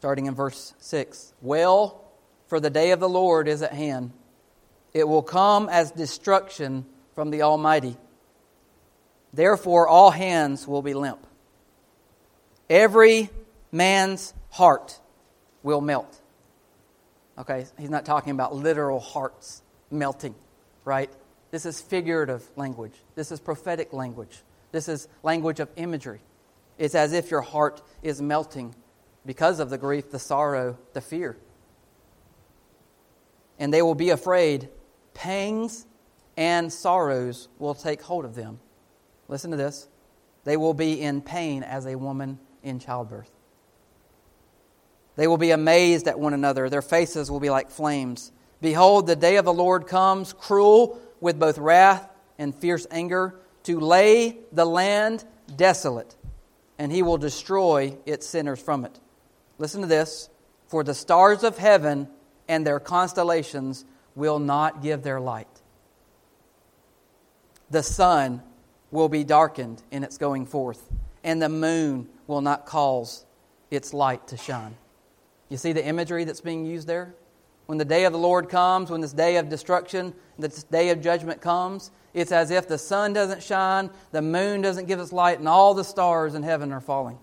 [0.00, 1.34] Starting in verse 6.
[1.42, 2.02] Well,
[2.46, 4.12] for the day of the Lord is at hand.
[4.94, 7.98] It will come as destruction from the Almighty.
[9.34, 11.26] Therefore, all hands will be limp.
[12.70, 13.28] Every
[13.70, 14.98] man's heart
[15.62, 16.18] will melt.
[17.36, 20.34] Okay, he's not talking about literal hearts melting,
[20.86, 21.10] right?
[21.50, 22.94] This is figurative language.
[23.16, 24.40] This is prophetic language.
[24.72, 26.20] This is language of imagery.
[26.78, 28.74] It's as if your heart is melting
[29.26, 31.36] because of the grief, the sorrow, the fear.
[33.58, 34.68] And they will be afraid.
[35.14, 35.86] Pangs
[36.36, 38.60] and sorrows will take hold of them.
[39.28, 39.88] Listen to this.
[40.44, 43.30] They will be in pain as a woman in childbirth.
[45.16, 46.70] They will be amazed at one another.
[46.70, 48.32] Their faces will be like flames.
[48.62, 52.08] Behold, the day of the Lord comes, cruel with both wrath
[52.38, 56.16] and fierce anger, to lay the land desolate,
[56.78, 58.98] and he will destroy its sinners from it.
[59.60, 60.30] Listen to this.
[60.66, 62.08] For the stars of heaven
[62.48, 63.84] and their constellations
[64.16, 65.46] will not give their light.
[67.70, 68.42] The sun
[68.90, 70.88] will be darkened in its going forth,
[71.22, 73.24] and the moon will not cause
[73.70, 74.76] its light to shine.
[75.48, 77.14] You see the imagery that's being used there?
[77.66, 81.00] When the day of the Lord comes, when this day of destruction, this day of
[81.00, 85.38] judgment comes, it's as if the sun doesn't shine, the moon doesn't give its light,
[85.38, 87.18] and all the stars in heaven are falling.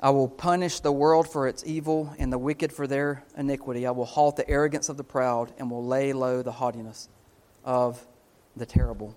[0.00, 3.86] I will punish the world for its evil and the wicked for their iniquity.
[3.86, 7.08] I will halt the arrogance of the proud and will lay low the haughtiness
[7.64, 8.06] of
[8.56, 9.16] the terrible.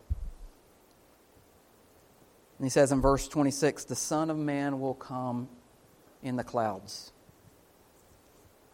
[2.57, 5.49] And he says in verse 26 the Son of Man will come
[6.23, 7.11] in the clouds.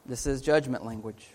[0.06, 1.28] This is judgment language.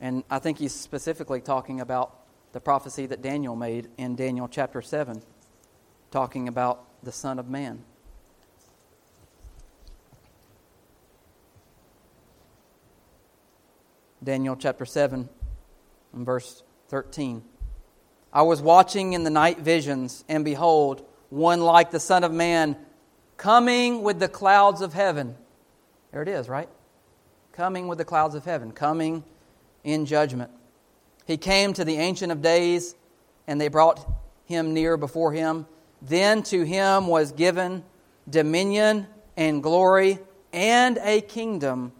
[0.00, 2.14] And I think he's specifically talking about
[2.52, 5.22] the prophecy that Daniel made in Daniel chapter 7,
[6.10, 7.84] talking about the Son of Man.
[14.22, 15.28] Daniel chapter 7
[16.14, 17.44] and verse 13.
[18.32, 22.76] I was watching in the night visions, and behold, one like the Son of Man
[23.36, 25.36] coming with the clouds of heaven.
[26.10, 26.68] There it is, right?
[27.52, 29.24] Coming with the clouds of heaven, coming
[29.82, 30.50] in judgment.
[31.26, 32.94] He came to the Ancient of Days,
[33.46, 34.04] and they brought
[34.46, 35.66] him near before him.
[36.06, 37.82] Then to him was given
[38.28, 40.18] dominion and glory
[40.52, 41.92] and a kingdom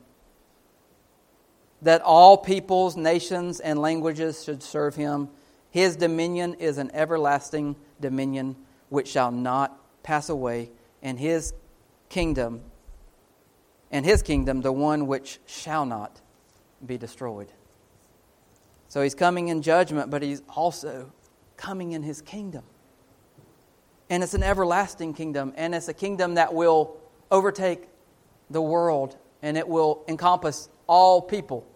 [1.82, 5.28] that all peoples, nations, and languages should serve him.
[5.70, 8.56] His dominion is an everlasting dominion
[8.90, 10.70] which shall not pass away,
[11.02, 11.52] and his
[12.08, 12.60] kingdom,
[13.90, 16.20] and his kingdom, the one which shall not
[16.84, 17.52] be destroyed.
[18.88, 21.10] So he's coming in judgment, but he's also
[21.56, 22.64] coming in his kingdom.
[24.10, 26.96] And it's an everlasting kingdom, and it's a kingdom that will
[27.30, 27.88] overtake
[28.50, 31.66] the world, and it will encompass all people,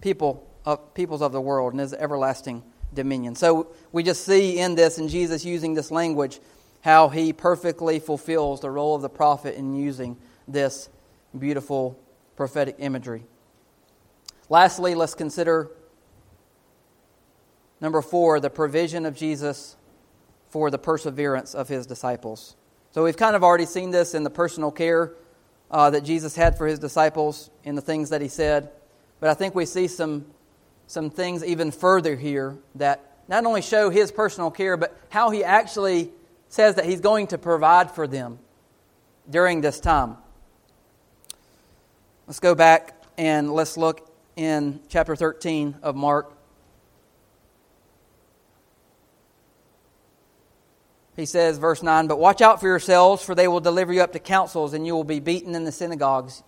[0.00, 2.62] people of peoples of the world, and is everlasting
[2.92, 3.34] dominion.
[3.34, 6.40] So we just see in this, in Jesus using this language,
[6.82, 10.16] how he perfectly fulfills the role of the prophet in using
[10.46, 10.88] this
[11.36, 11.98] beautiful
[12.36, 13.24] prophetic imagery.
[14.48, 15.70] Lastly, let's consider
[17.80, 19.76] number four the provision of Jesus
[20.50, 22.56] for the perseverance of his disciples.
[22.90, 25.12] So we've kind of already seen this in the personal care
[25.70, 28.70] uh, that Jesus had for his disciples in the things that he said,
[29.20, 30.24] but I think we see some
[30.88, 35.44] some things even further here that not only show his personal care, but how he
[35.44, 36.10] actually
[36.48, 38.38] says that he's going to provide for them
[39.28, 40.16] during this time.
[42.26, 46.37] Let's go back and let's look in chapter 13 of Mark.
[51.18, 54.12] He says, verse 9, But watch out for yourselves, for they will deliver you up
[54.12, 56.44] to councils, and you will be beaten in the synagogues.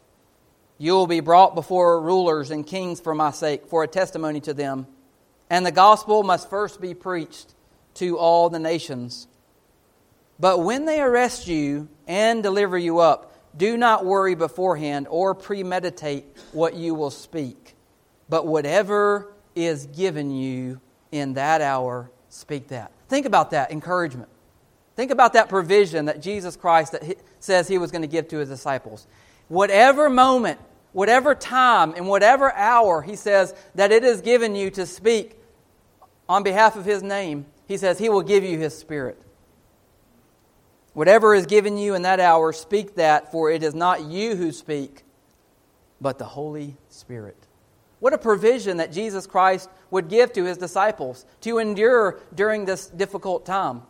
[0.78, 4.54] You will be brought before rulers and kings for my sake, for a testimony to
[4.54, 4.86] them.
[5.50, 7.52] And the gospel must first be preached
[7.94, 9.26] to all the nations.
[10.38, 16.26] But when they arrest you and deliver you up, do not worry beforehand or premeditate
[16.52, 17.74] what you will speak.
[18.28, 22.92] But whatever is given you in that hour, speak that.
[23.08, 24.29] Think about that encouragement.
[25.00, 28.36] Think about that provision that Jesus Christ that says he was going to give to
[28.36, 29.06] his disciples.
[29.48, 30.60] Whatever moment
[30.92, 35.38] whatever time and whatever hour he says that it is given you to speak
[36.28, 39.18] on behalf of his name, he says he will give you his spirit.
[40.92, 44.52] Whatever is given you in that hour, speak that, for it is not you who
[44.52, 45.04] speak,
[45.98, 47.38] but the Holy Spirit.
[48.00, 52.86] What a provision that Jesus Christ would give to his disciples to endure during this
[52.86, 53.80] difficult time.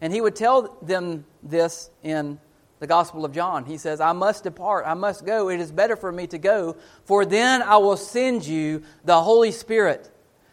[0.00, 2.38] And he would tell them this in
[2.78, 3.64] the Gospel of John.
[3.64, 5.48] He says, I must depart, I must go.
[5.48, 9.50] It is better for me to go, for then I will send you the Holy
[9.50, 10.10] Spirit,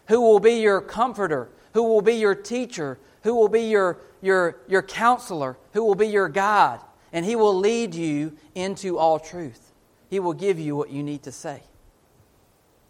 [0.08, 4.58] who will be your comforter, who will be your teacher, who will be your, your,
[4.68, 6.80] your counselor, who will be your guide,
[7.12, 9.74] and he will lead you into all truth.
[10.10, 11.64] He will give you what you need to say.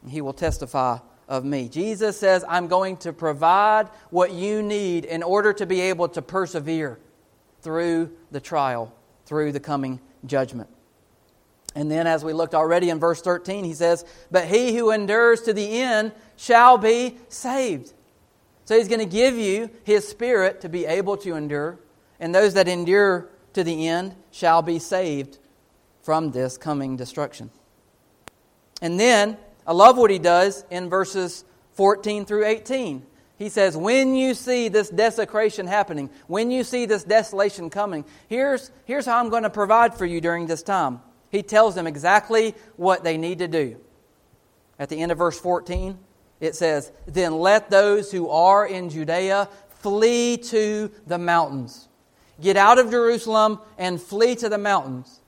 [0.07, 1.69] He will testify of me.
[1.69, 6.21] Jesus says, I'm going to provide what you need in order to be able to
[6.21, 6.99] persevere
[7.61, 8.93] through the trial
[9.25, 10.69] through the coming judgment.
[11.75, 15.41] And then, as we looked already in verse 13, he says, But he who endures
[15.41, 17.93] to the end shall be saved.
[18.65, 21.79] So he's going to give you his spirit to be able to endure,
[22.19, 25.39] and those that endure to the end shall be saved
[26.03, 27.49] from this coming destruction.
[28.81, 33.05] And then, I love what he does in verses 14 through 18.
[33.37, 38.71] He says, when you see this desecration happening, when you see this desolation coming, here's,
[38.85, 41.01] here's how I'm going to provide for you during this time.
[41.29, 43.77] He tells them exactly what they need to do.
[44.77, 45.97] At the end of verse 14,
[46.39, 49.49] it says, Then let those who are in Judea
[49.79, 51.87] flee to the mountains.
[52.39, 55.21] Get out of Jerusalem and flee to the mountains.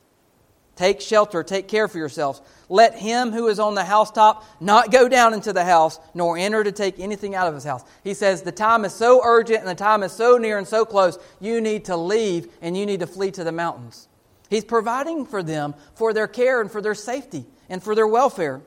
[0.76, 2.42] Take shelter, take care for yourselves.
[2.68, 6.64] Let him who is on the housetop not go down into the house, nor enter
[6.64, 7.84] to take anything out of his house.
[8.04, 10.84] He says, The time is so urgent and the time is so near and so
[10.84, 14.08] close, you need to leave and you need to flee to the mountains.
[14.50, 18.62] He's providing for them for their care and for their safety and for their welfare.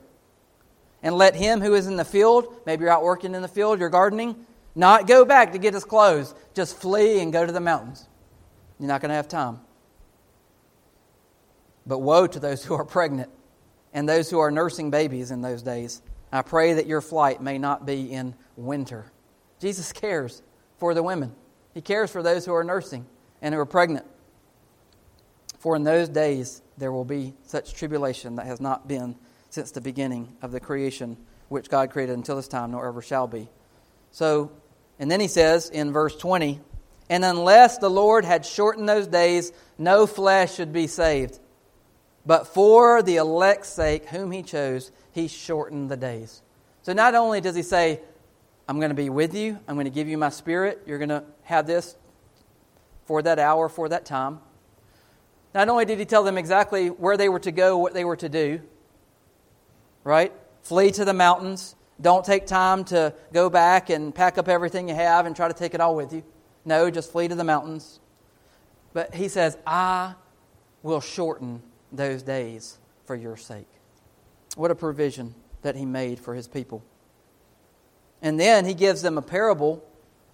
[1.03, 3.79] And let him who is in the field, maybe you're out working in the field,
[3.79, 4.45] you're gardening,
[4.75, 6.33] not go back to get his clothes.
[6.53, 8.07] Just flee and go to the mountains.
[8.79, 9.59] You're not going to have time.
[11.85, 13.29] But woe to those who are pregnant
[13.93, 16.01] and those who are nursing babies in those days.
[16.31, 19.11] I pray that your flight may not be in winter.
[19.59, 20.41] Jesus cares
[20.77, 21.35] for the women,
[21.73, 23.05] He cares for those who are nursing
[23.41, 24.05] and who are pregnant.
[25.59, 29.15] For in those days there will be such tribulation that has not been
[29.49, 31.17] since the beginning of the creation
[31.49, 33.49] which God created until this time, nor ever shall be.
[34.11, 34.51] So,
[34.99, 36.61] and then he says in verse 20,
[37.09, 41.39] and unless the Lord had shortened those days, no flesh should be saved.
[42.25, 46.41] But for the elect's sake, whom he chose, he shortened the days.
[46.81, 48.01] So not only does he say,
[48.67, 51.09] I'm going to be with you, I'm going to give you my spirit, you're going
[51.09, 51.95] to have this
[53.05, 54.39] for that hour, for that time.
[55.53, 58.15] Not only did he tell them exactly where they were to go, what they were
[58.17, 58.61] to do,
[60.03, 60.31] right?
[60.61, 61.75] Flee to the mountains.
[61.99, 65.53] Don't take time to go back and pack up everything you have and try to
[65.53, 66.23] take it all with you.
[66.65, 67.99] No, just flee to the mountains.
[68.93, 70.13] But he says, I
[70.83, 73.67] will shorten those days for your sake.
[74.55, 76.83] What a provision that he made for his people.
[78.21, 79.83] And then he gives them a parable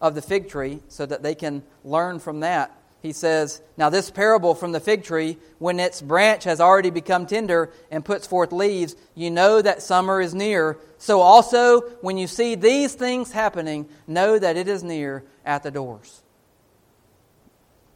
[0.02, 2.76] of the fig tree so that they can learn from that.
[3.02, 7.28] He says, Now, this parable from the fig tree, when its branch has already become
[7.28, 10.80] tender and puts forth leaves, you know that summer is near.
[10.98, 15.70] So, also, when you see these things happening, know that it is near at the
[15.70, 16.24] doors.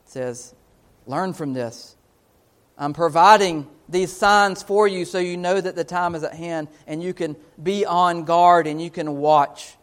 [0.06, 0.54] It says,
[1.08, 1.96] Learn from this.
[2.80, 6.70] I'm providing these signs for you so you know that the time is at hand
[6.88, 9.76] and you can be on guard and you can watch.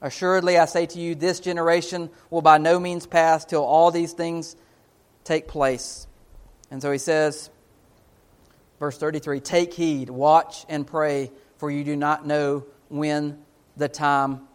[0.00, 4.12] Assuredly, I say to you, this generation will by no means pass till all these
[4.12, 4.54] things
[5.24, 6.06] take place.
[6.70, 7.50] And so he says,
[8.78, 13.42] verse 33 Take heed, watch, and pray, for you do not know when
[13.76, 14.46] the time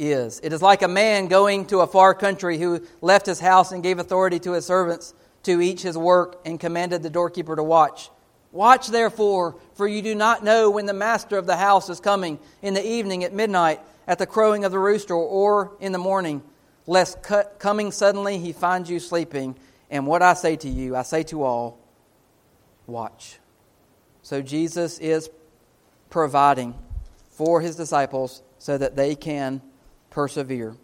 [0.00, 0.40] is.
[0.42, 3.84] It is like a man going to a far country who left his house and
[3.84, 5.14] gave authority to his servants
[5.46, 8.10] to each his work and commanded the doorkeeper to watch.
[8.52, 12.38] Watch therefore, for you do not know when the master of the house is coming,
[12.62, 16.42] in the evening, at midnight, at the crowing of the rooster, or in the morning,
[16.86, 17.18] lest
[17.58, 19.56] coming suddenly he finds you sleeping.
[19.90, 21.78] And what I say to you, I say to all,
[22.86, 23.38] watch.
[24.22, 25.30] So Jesus is
[26.10, 26.74] providing
[27.30, 29.62] for his disciples so that they can
[30.10, 30.76] persevere.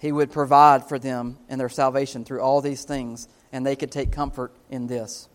[0.00, 3.92] He would provide for them and their salvation through all these things, and they could
[3.92, 5.28] take comfort in this.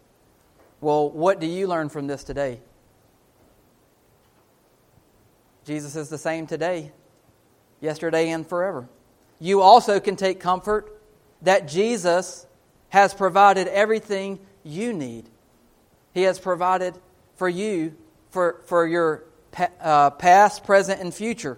[0.82, 2.59] Well, what do you learn from this today?
[5.66, 6.91] Jesus is the same today,
[7.80, 8.89] yesterday, and forever.
[9.39, 10.99] You also can take comfort
[11.43, 12.47] that Jesus
[12.89, 15.26] has provided everything you need.
[16.13, 16.95] He has provided
[17.36, 17.95] for you,
[18.32, 19.24] for, for your
[19.80, 21.57] uh, past, present, and future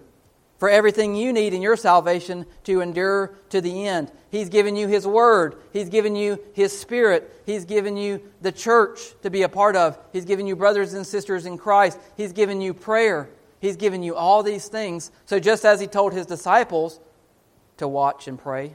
[0.58, 4.10] for everything you need in your salvation to endure to the end.
[4.30, 5.56] He's given you His Word.
[5.72, 7.42] He's given you His Spirit.
[7.46, 9.96] He's given you the church to be a part of.
[10.12, 11.98] He's given you brothers and sisters in Christ.
[12.16, 13.30] He's given you prayer.
[13.60, 15.12] He's given you all these things.
[15.26, 16.98] So, just as He told His disciples
[17.76, 18.74] to watch and pray,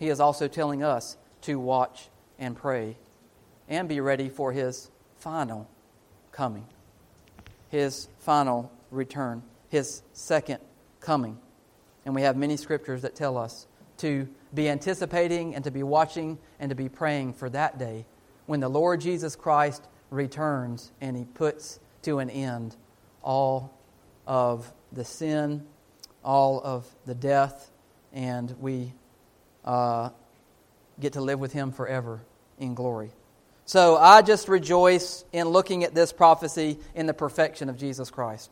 [0.00, 2.08] He is also telling us to watch
[2.38, 2.96] and pray
[3.68, 5.70] and be ready for His final
[6.32, 6.66] coming,
[7.70, 10.58] His final return, His second
[11.04, 11.38] coming.
[12.04, 13.66] And we have many scriptures that tell us
[13.98, 18.06] to be anticipating and to be watching and to be praying for that day
[18.46, 22.76] when the Lord Jesus Christ returns and he puts to an end
[23.22, 23.72] all
[24.26, 25.64] of the sin,
[26.22, 27.70] all of the death,
[28.12, 28.92] and we
[29.64, 30.10] uh,
[31.00, 32.20] get to live with him forever
[32.58, 33.10] in glory.
[33.64, 38.50] So I just rejoice in looking at this prophecy in the perfection of Jesus Christ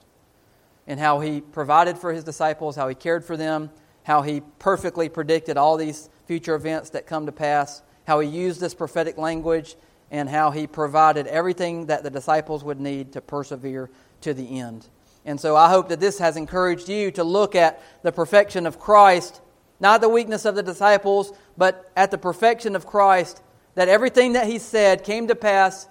[0.86, 3.70] and how he provided for his disciples, how he cared for them,
[4.02, 8.60] how he perfectly predicted all these future events that come to pass, how he used
[8.60, 9.76] this prophetic language,
[10.10, 14.86] and how he provided everything that the disciples would need to persevere to the end.
[15.24, 18.78] And so I hope that this has encouraged you to look at the perfection of
[18.78, 19.40] Christ,
[19.78, 23.40] not the weakness of the disciples, but at the perfection of Christ,
[23.74, 25.88] that everything that he said came to pass,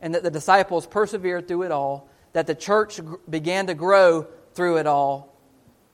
[0.00, 4.78] and that the disciples persevered through it all that the church began to grow through
[4.78, 5.36] it all,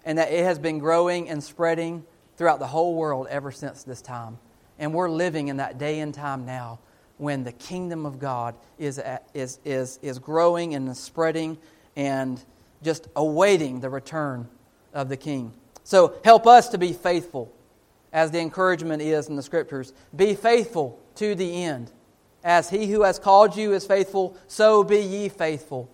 [0.04, 2.04] and that it has been growing and spreading
[2.36, 4.38] throughout the whole world ever since this time.
[4.78, 6.80] And we're living in that day and time now
[7.16, 11.58] when the kingdom of God is, at, is, is, is growing and spreading
[11.96, 12.42] and
[12.82, 14.48] just awaiting the return
[14.92, 15.52] of the king.
[15.84, 17.52] So help us to be faithful,
[18.12, 19.92] as the encouragement is in the scriptures.
[20.14, 21.92] Be faithful to the end.
[22.42, 25.93] As he who has called you is faithful, so be ye faithful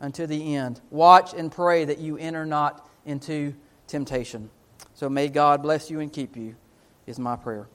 [0.00, 0.80] unto the end.
[0.90, 3.54] Watch and pray that you enter not into
[3.86, 4.50] temptation.
[4.94, 6.56] So may God bless you and keep you,
[7.06, 7.68] is my prayer.